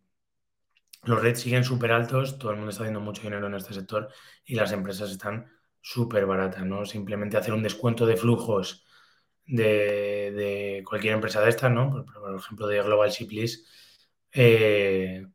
[1.03, 4.09] los rates siguen súper altos, todo el mundo está haciendo mucho dinero en este sector
[4.45, 5.47] y las empresas están
[5.81, 6.85] súper barata, ¿no?
[6.85, 8.85] Simplemente hacer un descuento de flujos
[9.45, 12.05] de, cualquier empresa de estas, ¿no?
[12.05, 13.59] Por, ejemplo, de Global Shiplease,
[14.31, 15.25] eh,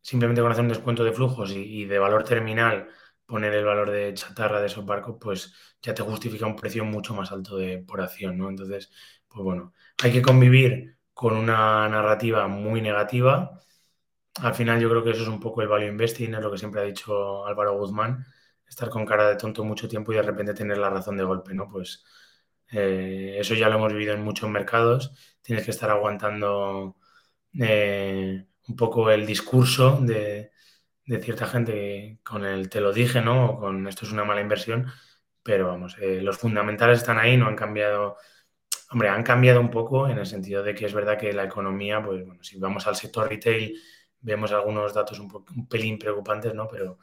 [0.00, 2.88] simplemente con hacer un descuento de flujos y, de valor terminal,
[3.26, 7.14] poner el valor de chatarra de esos barcos, pues ya te justifica un precio mucho
[7.14, 8.48] más alto de, por acción, ¿no?
[8.50, 8.90] Entonces,
[9.28, 9.72] pues bueno,
[10.02, 13.60] hay que convivir con una narrativa muy negativa.
[14.42, 16.58] Al final yo creo que eso es un poco el value investing, es lo que
[16.58, 18.26] siempre ha dicho Álvaro Guzmán,
[18.74, 21.54] estar con cara de tonto mucho tiempo y de repente tener la razón de golpe,
[21.54, 21.68] ¿no?
[21.70, 22.04] Pues
[22.70, 25.12] eh, eso ya lo hemos vivido en muchos mercados.
[25.42, 26.96] Tienes que estar aguantando
[27.60, 30.50] eh, un poco el discurso de,
[31.22, 33.46] cierta gente con el te lo dije, ¿no?
[33.50, 34.86] O con esto es una mala inversión.
[35.42, 38.16] Pero vamos, eh, los fundamentales están ahí, no han cambiado.
[38.90, 42.02] Hombre, han cambiado un poco en el sentido de que es verdad que la economía,
[42.02, 43.80] pues bueno, si vamos al sector retail,
[44.20, 46.68] vemos algunos datos un, un pelín preocupantes, ¿no?
[46.68, 46.98] Pero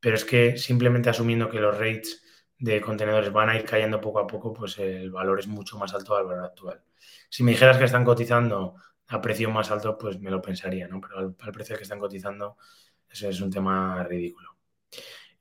[0.00, 2.22] pero es que simplemente asumiendo que los rates
[2.58, 5.94] de contenedores van a ir cayendo poco a poco, pues el valor es mucho más
[5.94, 6.82] alto al valor actual.
[7.28, 8.74] Si me dijeras que están cotizando
[9.08, 11.00] a precio más alto, pues me lo pensaría, ¿no?
[11.00, 12.56] Pero al, precio que están cotizando,
[13.08, 14.56] eso es un tema ridículo.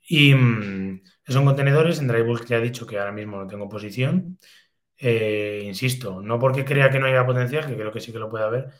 [0.07, 4.39] Y mm, son contenedores, en Drybulk ya he dicho que ahora mismo no tengo posición.
[4.97, 8.29] Eh, insisto, no porque crea que no haya potencial, que creo que sí que lo
[8.29, 8.71] puede haber,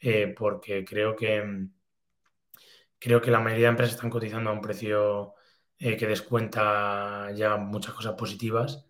[0.00, 1.72] eh, porque creo que mm,
[3.04, 5.34] Creo que la mayoría de empresas están cotizando a un precio
[5.78, 8.86] eh, que descuenta ya muchas cosas positivas.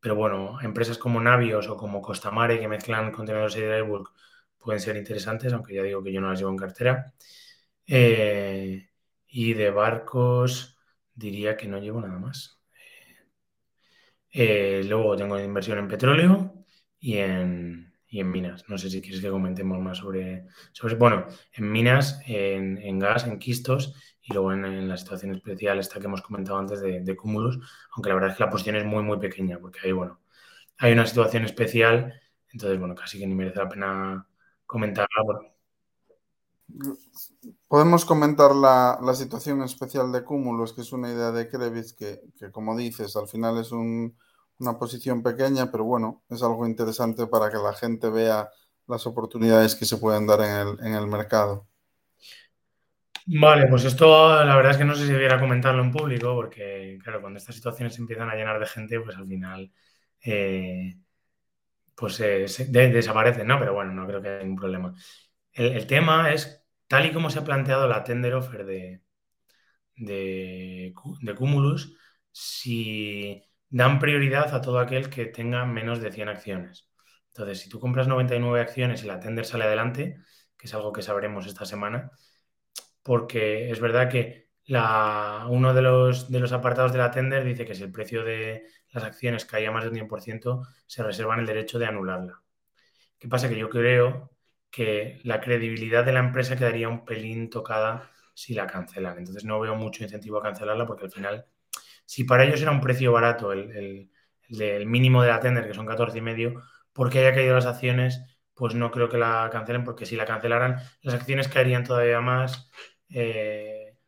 [0.00, 4.12] Pero bueno, empresas como Navios o como Costamare que mezclan contenedores y drybulk
[4.58, 7.14] pueden ser interesantes, aunque ya digo que yo no las llevo en cartera.
[7.86, 8.90] Eh,
[9.28, 10.78] Y de barcos
[11.14, 12.60] diría que no llevo nada más.
[14.32, 16.64] Eh, luego tengo inversión en petróleo
[17.00, 18.64] y en, y en minas.
[18.68, 23.38] No sé si quieres que comentemos más sobre, sobre bueno, en minas, en, gas, en
[23.38, 27.58] quistos y luego en, la situación especial esta que hemos comentado antes de, de, cúmulos,
[27.94, 30.20] aunque la verdad es que la posición es muy, muy pequeña porque ahí, bueno,
[30.78, 32.20] hay una situación especial,
[32.52, 34.26] entonces, bueno, casi que ni merece la pena
[34.64, 35.08] comentarla.
[37.66, 42.20] Podemos comentar la, la, situación especial de cúmulos, que es una idea de Krebs que,
[42.38, 44.16] que como dices, al final es un,
[44.58, 48.50] una posición pequeña, pero bueno, es algo interesante para que la gente vea
[48.86, 51.68] las oportunidades que se pueden dar en el, en el mercado.
[53.26, 56.98] Vale, pues esto la verdad es que no sé si debiera comentarlo en público, porque
[57.02, 59.70] claro, cuando estas situaciones se empiezan a llenar de gente, pues al final
[60.22, 60.96] eh,
[61.94, 63.58] pues eh, desaparecen, ¿no?
[63.58, 64.94] Pero bueno, no creo que haya ningún problema.
[65.52, 69.02] El, el, tema es, tal y como se ha planteado la tender offer de,
[69.96, 71.96] de, de Cumulus,
[72.32, 76.88] si dan prioridad a todo aquel que tenga menos de 100 acciones.
[77.28, 80.18] Entonces, si tú compras 99 acciones y la tender sale adelante,
[80.56, 82.10] que es algo que sabremos esta semana,
[83.02, 87.64] porque es verdad que la, uno de los, de los apartados de la tender dice
[87.64, 91.78] que si el precio de las acciones caía más del 100%, se reservan el derecho
[91.78, 92.42] de anularla.
[93.18, 93.48] ¿Qué pasa?
[93.48, 94.30] Que yo creo
[94.70, 99.18] que la credibilidad de la empresa quedaría un pelín tocada si la cancelan.
[99.18, 101.46] Entonces no veo mucho incentivo a cancelarla porque al final
[102.08, 104.10] si para ellos era un precio barato el,
[104.86, 106.62] mínimo de la tender, que son 14 y medio,
[106.94, 108.22] porque haya caído las acciones,
[108.54, 112.70] pues no creo que la cancelen, porque si la cancelaran, las acciones caerían todavía más,
[113.10, 113.98] eh,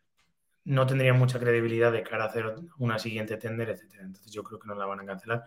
[0.65, 4.01] no tendrían mucha credibilidad de cara a hacer una siguiente tender, etc.
[4.01, 5.45] Entonces yo creo que no la van a cancelar.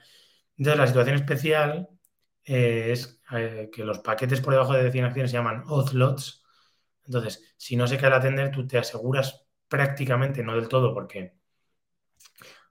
[0.55, 1.89] Entonces la situación especial
[2.45, 6.43] eh, es eh, que los paquetes por debajo de 100 acciones se llaman odd lots.
[7.05, 11.42] Entonces, si no se cae la tender, tú te aseguras prácticamente, no del todo, porque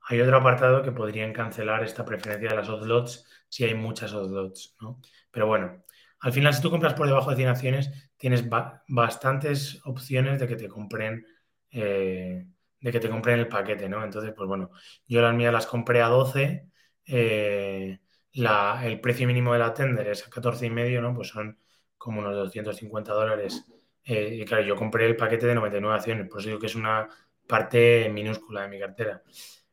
[0.08, 4.76] hay otro apartado que podrían cancelar esta preferencia de las lots si hay muchas lots,
[4.80, 5.00] ¿no?
[5.30, 5.84] Pero bueno,
[6.20, 8.44] al final, si tú compras por debajo de 100 acciones, tienes
[8.88, 11.26] bastantes opciones de que te compren
[11.70, 12.46] eh,
[12.80, 14.04] de que te compren el paquete, ¿no?
[14.04, 14.70] Entonces, pues bueno,
[15.06, 16.68] yo las mías las compré a 12,
[17.06, 17.98] eh,
[18.34, 21.14] el precio mínimo de la tender es a 14 y medio, ¿no?
[21.14, 21.58] Pues son
[21.96, 23.64] como unos 250 dólares.
[24.04, 26.74] Eh, y claro, yo compré el paquete de 99 acciones, por eso digo que es
[26.74, 27.08] una
[27.46, 29.22] parte minúscula de mi cartera.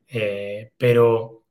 [0.09, 1.45] Eh, pero,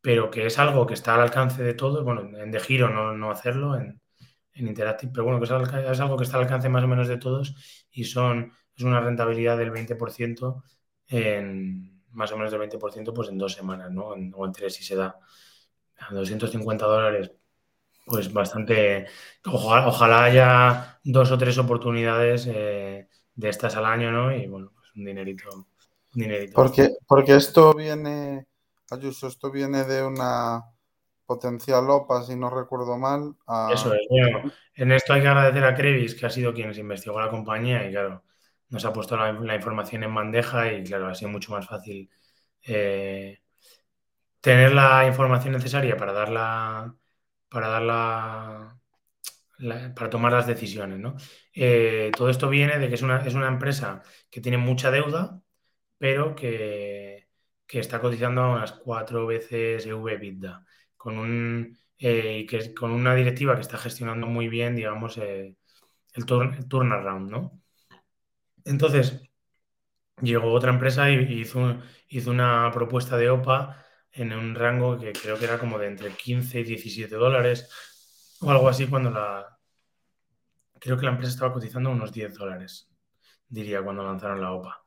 [0.00, 3.12] pero que es algo que está al alcance de todos, bueno, en de giro no,
[3.16, 4.00] no hacerlo, en,
[4.54, 7.18] en Interactive, pero bueno, que es, algo que está al alcance más o menos de
[7.18, 7.54] todos
[7.90, 10.62] y son, es una rentabilidad del 20%
[11.08, 14.14] en más o menos del 20% pues en dos semanas, ¿no?
[14.14, 15.18] En, o en tres si se da.
[15.98, 17.32] A 250 dólares,
[18.06, 19.06] pues bastante.
[19.44, 24.34] Ojalá, haya dos o tres oportunidades eh, de estas al año, ¿no?
[24.34, 25.68] Y bueno, pues un dinerito
[26.54, 28.46] porque, porque esto viene,
[28.90, 30.64] Ayuso, esto viene de una
[31.26, 33.34] potencial OPA, si no recuerdo mal.
[33.72, 36.78] Eso es, bueno, en esto hay que agradecer a Crevis, que ha sido quien nos
[36.78, 38.22] investigó la compañía y claro,
[38.68, 42.08] nos ha puesto la, información en bandeja y claro, ha sido mucho más fácil
[42.62, 43.40] eh,
[44.40, 46.94] tener la información necesaria para darla,
[47.48, 48.78] para darla,
[49.94, 51.16] para tomar las decisiones, ¿no?
[51.52, 55.40] Eh, todo esto viene de que es una, es una empresa que tiene mucha deuda,
[55.98, 57.28] pero que,
[57.68, 60.64] está cotizando a unas cuatro veces EV-EBITDA,
[60.96, 65.56] con, un, eh, que, con una directiva que está gestionando muy bien, digamos, eh,
[66.14, 67.62] el, turnaround, ¿no?
[68.64, 69.22] Entonces,
[70.22, 71.78] llegó otra empresa y hizo,
[72.08, 76.10] hizo una propuesta de OPA en un rango que creo que era como de entre
[76.10, 77.68] 15 y 17 dólares
[78.40, 79.58] o algo así cuando la...
[80.78, 82.88] Creo que la empresa estaba cotizando unos 10 dólares,
[83.48, 84.82] diría, cuando lanzaron la OPA.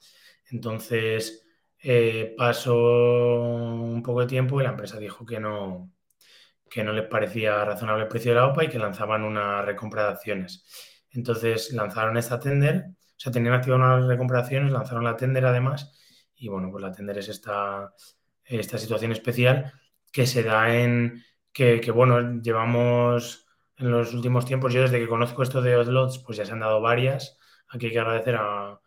[0.52, 1.46] Entonces
[1.80, 5.92] eh, pasó un poco de tiempo y la empresa dijo que no,
[6.70, 10.04] que no les parecía razonable el precio de la OPA y que lanzaban una recompra
[10.04, 10.66] de acciones.
[11.12, 15.46] Entonces lanzaron esta tender, o sea, tenían activada una recompra de acciones, lanzaron la tender
[15.46, 15.96] además
[16.36, 17.94] y bueno, pues la tender es esta,
[18.46, 19.74] esta situación especial
[20.12, 21.24] que se da en
[21.54, 23.46] que, bueno, llevamos
[23.78, 26.60] en los últimos tiempos, yo desde que conozco esto de Odlots, pues ya se han
[26.62, 27.38] dado varias.
[27.68, 28.80] Aquí hay que agradecer a,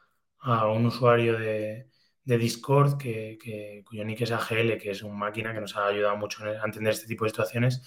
[0.43, 1.88] a un usuario de,
[2.24, 6.45] Discord que, cuyo nick es AGL, que es una máquina que nos ha ayudado mucho
[6.45, 7.82] a entender este tipo de situaciones.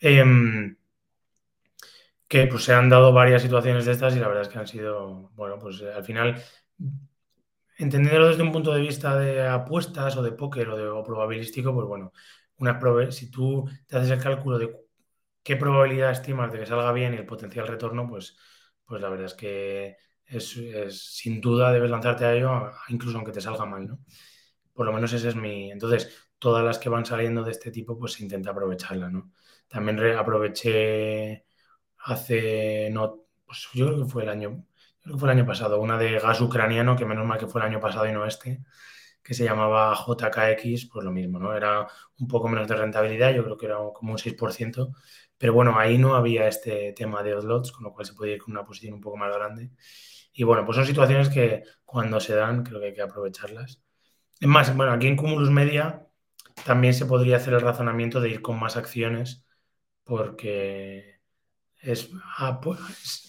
[0.00, 0.76] Em,
[2.28, 4.66] que pues se han dado varias situaciones de estas y la verdad es que han
[4.66, 6.42] sido, bueno, pues al final,
[7.78, 11.86] entendiéndolo desde un punto de vista de apuestas o de póker o de probabilístico, pues
[11.86, 12.12] bueno,
[12.58, 12.80] una
[13.12, 14.76] si tú te haces el cálculo de
[15.42, 18.36] qué probabilidad estimas de que salga bien y el potencial retorno, pues,
[18.84, 19.96] pues la verdad es que
[20.40, 23.98] sin duda debes lanzarte a ello, incluso aunque te salga mal, ¿no?
[24.72, 25.70] Por lo menos ese es mi...
[25.70, 29.32] Entonces, todas las que van saliendo de este tipo, pues intenta aprovecharla, ¿no?
[29.68, 31.46] También aproveché
[31.98, 34.66] hace, no, pues yo creo que fue el año,
[35.00, 37.60] creo que fue el año pasado, una de gas ucraniano, que menos mal que fue
[37.60, 38.64] el año pasado y no este,
[39.22, 41.54] que se llamaba JKX, pues lo mismo, ¿no?
[41.54, 41.86] Era
[42.18, 44.92] un poco menos de rentabilidad, yo creo que era como un 6%,
[45.38, 48.42] pero bueno, ahí no había este tema de odlots, con lo cual se podía ir
[48.42, 49.70] con una posición un poco más grande.
[50.34, 53.82] Y bueno, pues son situaciones que cuando se dan creo que hay que aprovecharlas.
[54.40, 56.06] Es más, bueno, aquí en Cumulus Media
[56.66, 59.46] también se podría hacer el razonamiento de ir con más acciones
[60.04, 61.20] porque
[61.78, 62.60] es, ah,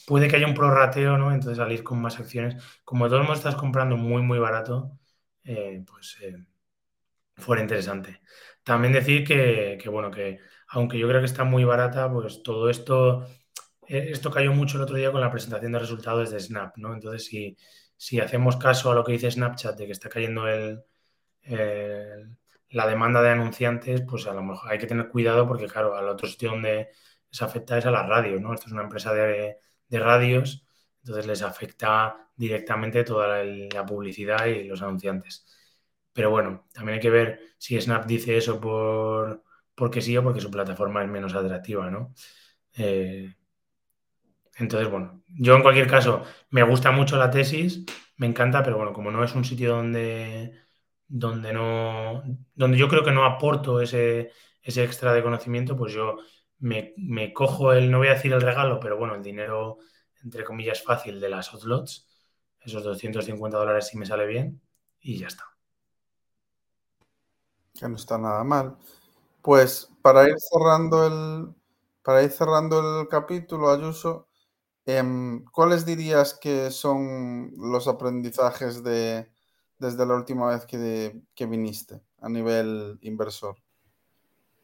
[0.07, 1.33] puede que haya un prorrateo, ¿no?
[1.33, 4.97] Entonces al ir con más acciones, como todo el mundo estás comprando muy, muy barato,
[5.43, 6.35] eh, pues eh,
[7.35, 8.21] fuera interesante.
[8.63, 10.39] También decir que, bueno, que
[10.69, 13.27] aunque yo creo que está muy barata, pues todo esto,
[13.87, 16.93] esto cayó mucho el otro día con la presentación de resultados de Snap, ¿no?
[16.93, 17.25] Entonces,
[17.97, 20.45] si, hacemos caso a lo que dice Snapchat de que está cayendo
[22.69, 26.09] la demanda de anunciantes, pues a lo mejor hay que tener cuidado porque, claro, al
[26.09, 26.89] otro sitio donde
[27.31, 28.53] les afecta es a la radio, ¿no?
[28.53, 29.57] Esto es una empresa de,
[29.87, 30.65] de radios,
[30.99, 35.45] entonces les afecta directamente toda la, publicidad y los anunciantes.
[36.13, 39.43] Pero bueno, también hay que ver si Snap dice eso por
[39.75, 42.13] porque sí o porque su plataforma es menos atractiva, ¿no?
[42.73, 43.35] Eh,
[44.55, 47.85] entonces, bueno, yo en cualquier caso me gusta mucho la tesis,
[48.17, 50.57] me encanta, pero bueno, como no es un sitio donde,
[51.07, 54.31] donde no, donde yo creo que no aporto ese,
[54.61, 56.17] ese extra de conocimiento, pues yo
[56.59, 59.79] me, me, cojo el, no voy a decir el regalo, pero bueno, el dinero,
[60.23, 62.07] entre comillas, fácil de las hotlots,
[62.61, 64.61] esos 250 dólares si me sale bien,
[65.01, 65.43] y ya está.
[67.77, 68.77] Que no está nada mal.
[69.41, 71.53] Pues para ir cerrando el,
[72.01, 74.29] para ir cerrando el capítulo, Ayuso,
[75.51, 79.29] ¿cuáles dirías que son los aprendizajes de,
[79.79, 83.57] desde la última vez que, que viniste a nivel inversor?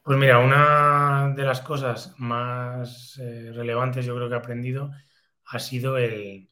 [0.03, 4.91] Pues mira, una de las cosas más eh, relevantes yo creo que he aprendido
[5.45, 6.49] ha sido el,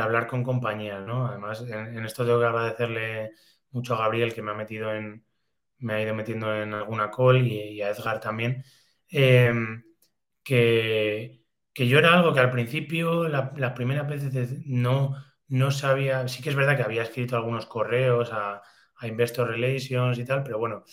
[0.00, 1.26] hablar con compañías, ¿no?
[1.26, 3.32] Además, en, esto tengo que agradecerle
[3.70, 5.24] mucho a Gabriel que me ha metido en,
[5.78, 8.64] me ha ido metiendo en alguna call y, a Edgar también,
[9.08, 9.82] em,
[10.44, 11.41] que,
[11.74, 15.16] yo era algo que al principio, las primeras veces no,
[15.48, 18.62] no sabía, sí que es verdad que había escrito algunos correos a,
[18.96, 20.84] a Investor Relations y tal, pero bueno,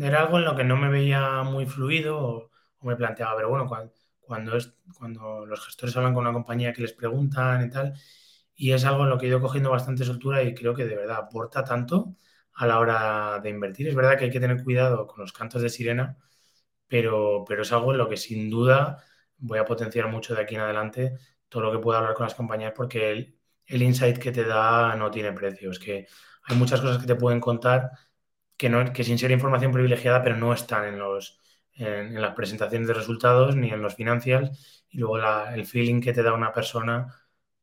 [0.00, 2.50] era algo en lo que no me veía muy fluido o,
[2.82, 3.68] me planteaba, pero bueno,
[4.20, 4.58] cuando,
[4.92, 7.94] cuando los gestores hablan con una compañía que les preguntan y tal,
[8.56, 10.96] y es algo en lo que he ido cogiendo bastante soltura y creo que de
[10.96, 12.16] verdad aporta tanto
[12.54, 13.88] a la hora de invertir.
[13.88, 16.18] Es verdad que hay que tener cuidado con los cantos de sirena,
[16.88, 19.04] pero, pero es algo en lo que sin duda
[19.42, 21.18] voy a potenciar mucho de aquí en adelante
[21.48, 23.10] todo lo que pueda hablar con las compañías porque
[23.66, 25.70] el, insight que te da no tiene precio.
[25.70, 26.06] Es que
[26.44, 27.90] hay muchas cosas que te pueden contar
[28.56, 31.40] que, no, que sin ser información privilegiada, pero no están en, los,
[31.74, 34.84] en, las presentaciones de resultados ni en los financials.
[34.90, 35.18] Y luego
[35.48, 37.08] el feeling que te da una persona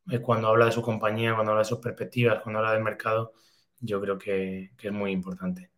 [0.09, 3.33] eh, cuando habla de su compañía, cuando habla de sus perspectivas, cuando habla del mercado,
[3.79, 5.71] yo creo que, es muy importante.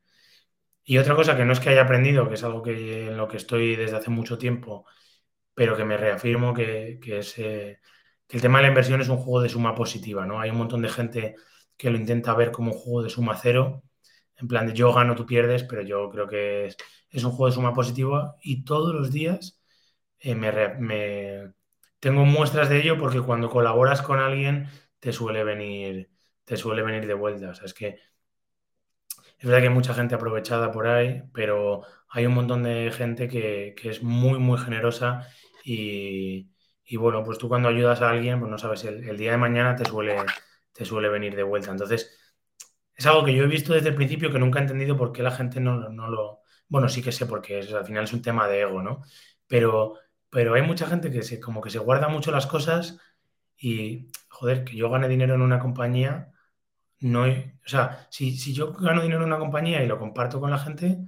[0.84, 3.28] Y otra cosa que no es que haya aprendido, que es algo que, en lo
[3.28, 4.86] que estoy desde hace mucho tiempo,
[5.54, 7.80] pero que me reafirmo que, es eh,
[8.28, 10.39] que el tema de la inversión es un juego de suma positiva, ¿no?
[10.39, 11.36] Hay un montón de gente
[11.78, 13.84] que lo intenta ver como un juego de suma cero,
[14.38, 16.68] en plan de yo gano, tú pierdes, pero yo creo que
[17.10, 19.62] es, un juego de suma positiva y todos los días
[20.20, 21.54] eh, me,
[21.99, 24.68] tengo muestras de ello porque cuando colaboras con alguien
[24.99, 26.10] te suele venir
[26.45, 27.49] te suele venir de vuelta.
[27.49, 27.99] O sea, es que
[29.39, 33.28] es verdad que hay mucha gente aprovechada por ahí, pero hay un montón de gente
[33.28, 35.28] que, es muy, muy generosa
[35.64, 36.49] y,
[36.97, 39.76] bueno, pues tú cuando ayudas a alguien, pues no sabes, el, el, día de mañana
[39.76, 40.18] te suele,
[40.74, 41.72] te suele venir de vuelta.
[41.72, 42.18] Entonces,
[42.95, 45.24] es algo que yo he visto desde el principio que nunca he entendido por qué
[45.24, 46.41] la gente no, no lo...
[46.68, 49.01] Bueno, sí que sé porque es, al final es un tema de ego, ¿no?
[49.47, 49.95] Pero,
[50.30, 52.99] pero hay mucha gente que se, como que se guarda mucho las cosas
[53.57, 56.32] y, joder, que yo gane dinero en una compañía,
[56.99, 60.51] no, o sea, si, si yo gano dinero en una compañía y lo comparto con
[60.51, 60.99] la gente,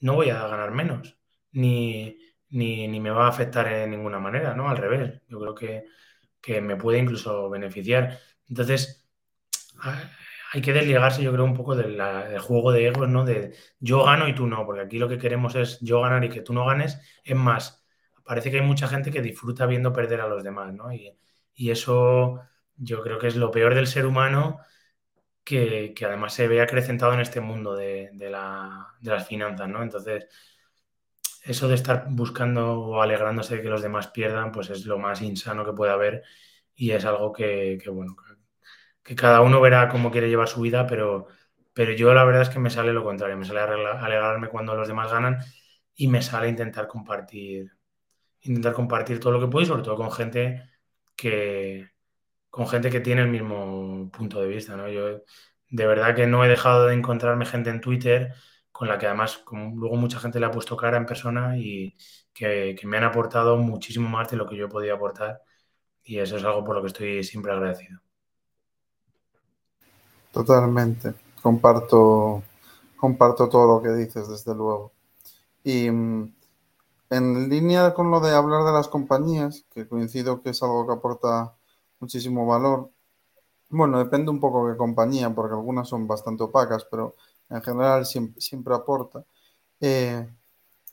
[0.00, 1.18] no voy a ganar menos,
[1.52, 2.18] ni,
[2.50, 4.68] ni, ni me va a afectar en ninguna manera, ¿no?
[4.68, 5.84] Al revés, yo creo que,
[6.40, 8.18] que me puede incluso beneficiar.
[8.48, 9.08] Entonces,
[10.52, 12.00] hay que desligarse, yo creo, un poco del,
[12.40, 13.24] juego de egos, ¿no?
[13.24, 16.28] De yo gano y tú no, porque aquí lo que queremos es yo ganar y
[16.28, 17.00] que tú no ganes.
[17.24, 17.84] Es más,
[18.24, 20.92] parece que hay mucha gente que disfruta viendo perder a los demás, ¿no?
[20.92, 21.16] Y,
[21.54, 22.40] y eso
[22.76, 24.60] yo creo que es lo peor del ser humano
[25.44, 28.10] que, además se ve acrecentado en este mundo de,
[29.00, 29.82] las finanzas, ¿no?
[29.82, 30.28] Entonces,
[31.44, 35.22] eso de estar buscando o alegrándose de que los demás pierdan, pues es lo más
[35.22, 36.22] insano que puede haber
[36.74, 38.16] y es algo que, bueno,
[39.02, 41.28] que cada uno verá cómo quiere llevar su vida, pero,
[41.72, 44.88] pero yo la verdad es que me sale lo contrario, me sale alegrarme cuando los
[44.88, 45.38] demás ganan
[45.94, 47.72] y me sale intentar compartir,
[48.42, 50.70] intentar compartir todo lo que puedo y sobre todo con gente
[51.16, 51.89] que,
[52.50, 54.88] con gente que tiene el mismo punto de vista, ¿no?
[54.88, 55.22] Yo
[55.70, 58.34] de verdad que no he dejado de encontrarme gente en Twitter
[58.72, 61.96] con la que además luego mucha gente le ha puesto cara en persona y
[62.32, 65.42] que, me han aportado muchísimo más de lo que yo podía aportar
[66.02, 68.00] y eso es algo por lo que estoy siempre agradecido.
[70.32, 72.42] Totalmente, comparto,
[72.96, 74.92] comparto todo lo que dices, desde luego.
[75.62, 76.34] Y mm,
[77.10, 80.94] en línea con lo de hablar de las compañías, que coincido que es algo que
[80.94, 81.54] aporta
[82.00, 82.90] muchísimo valor,
[83.70, 87.14] bueno, depende un poco de compañía, porque algunas son bastante opacas, pero
[87.48, 89.24] en general siempre, aporta.
[89.80, 90.28] Eh,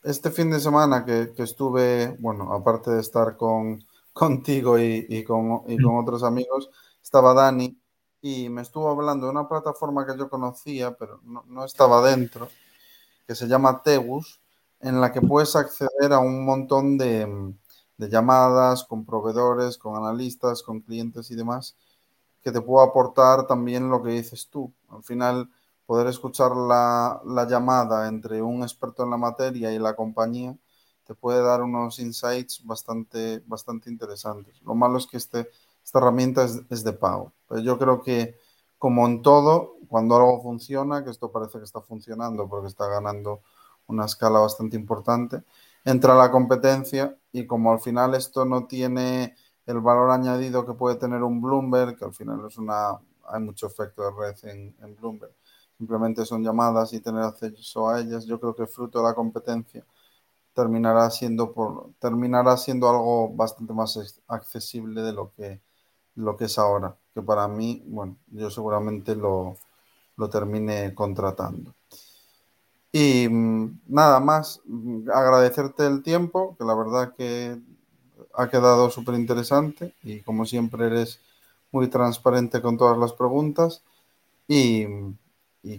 [0.04, 3.84] este fin de semana que, estuve, bueno, aparte de estar con,
[4.14, 6.70] contigo y, con, con, otros amigos,
[7.02, 7.80] estaba Dani
[8.22, 12.48] y me estuvo hablando de una plataforma que yo conocía, pero no, estaba dentro,
[13.26, 14.40] que se llama Tegus,
[14.80, 17.54] en la que puedes acceder a un montón de,
[17.98, 21.76] de llamadas con proveedores, con analistas, con clientes y demás
[22.48, 24.74] que te puedo aportar también lo que dices tú.
[24.88, 25.50] Al final,
[25.86, 30.56] poder escuchar la, llamada entre un experto en la materia y la compañía
[31.06, 34.62] te puede dar unos insights bastante, bastante interesantes.
[34.62, 35.50] Lo malo es que este,
[35.84, 37.34] esta herramienta es, de pago.
[37.50, 38.38] Pero yo creo que,
[38.78, 43.42] como en todo, cuando algo funciona, que esto parece que está funcionando porque está ganando
[43.88, 45.44] una escala bastante importante,
[45.88, 49.36] entra la competencia y como al final esto no tiene
[49.66, 53.68] el valor añadido que puede tener un Bloomberg, que al final es una, hay mucho
[53.68, 55.32] efecto de red en, Bloomberg.
[55.78, 58.26] Simplemente son llamadas y tener acceso a ellas.
[58.26, 59.86] Yo creo que fruto de la competencia
[60.54, 65.62] terminará siendo por, terminará siendo algo bastante más accesible de lo que,
[66.16, 66.98] lo que es ahora.
[67.14, 69.56] Que para mí, bueno, yo seguramente lo,
[70.18, 71.74] lo termine contratando.
[72.92, 77.58] Y mm, nada más, mm, agradecerte el tiempo, que la verdad que
[78.34, 81.20] ha quedado súper interesante y como siempre eres
[81.72, 83.84] muy transparente con todas las preguntas
[84.48, 84.86] y,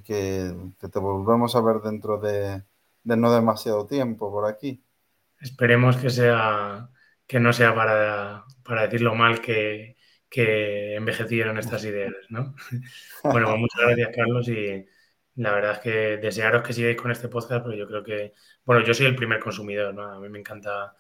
[0.05, 2.63] que, te volvemos a ver dentro de,
[3.05, 4.83] no demasiado tiempo por aquí.
[5.41, 6.91] Esperemos que sea
[7.27, 9.97] que no sea para, para decir lo mal que,
[10.29, 12.55] que envejecieron estas ideas, ¿no?
[13.25, 14.87] bueno, pues muchas gracias, Carlos, y
[15.39, 18.35] la verdad es que desearos que sigáis con este podcast, pero yo creo que,
[18.65, 20.03] bueno, yo soy el primer consumidor, ¿no?
[20.03, 20.97] A mí me encanta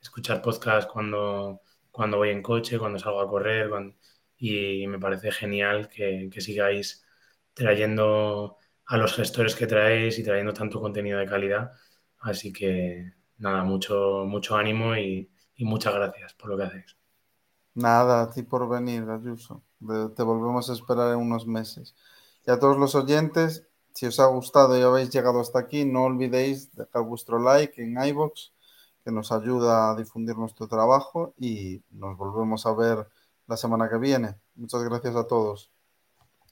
[0.00, 3.70] escuchar podcast cuando, cuando voy en coche, cuando salgo a correr,
[4.38, 7.04] y me parece genial que, sigáis
[7.52, 11.72] trayendo a los gestores que traéis y trayendo tanto contenido de calidad.
[12.20, 16.96] Así que nada, mucho, mucho ánimo y, muchas gracias por lo que hacéis.
[17.74, 19.62] Nada, a ti por venir, Ayuso.
[20.16, 21.94] Te volvemos a esperar en unos meses.
[22.46, 26.04] Y a todos los oyentes, si os ha gustado y habéis llegado hasta aquí, no
[26.04, 28.52] olvidéis dejar vuestro like en iBox
[29.04, 33.08] que nos ayuda a difundir nuestro trabajo y nos volvemos a ver
[33.46, 34.36] la semana que viene.
[34.54, 35.70] Muchas gracias a todos.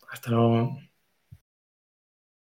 [0.09, 0.90] Hasta luego.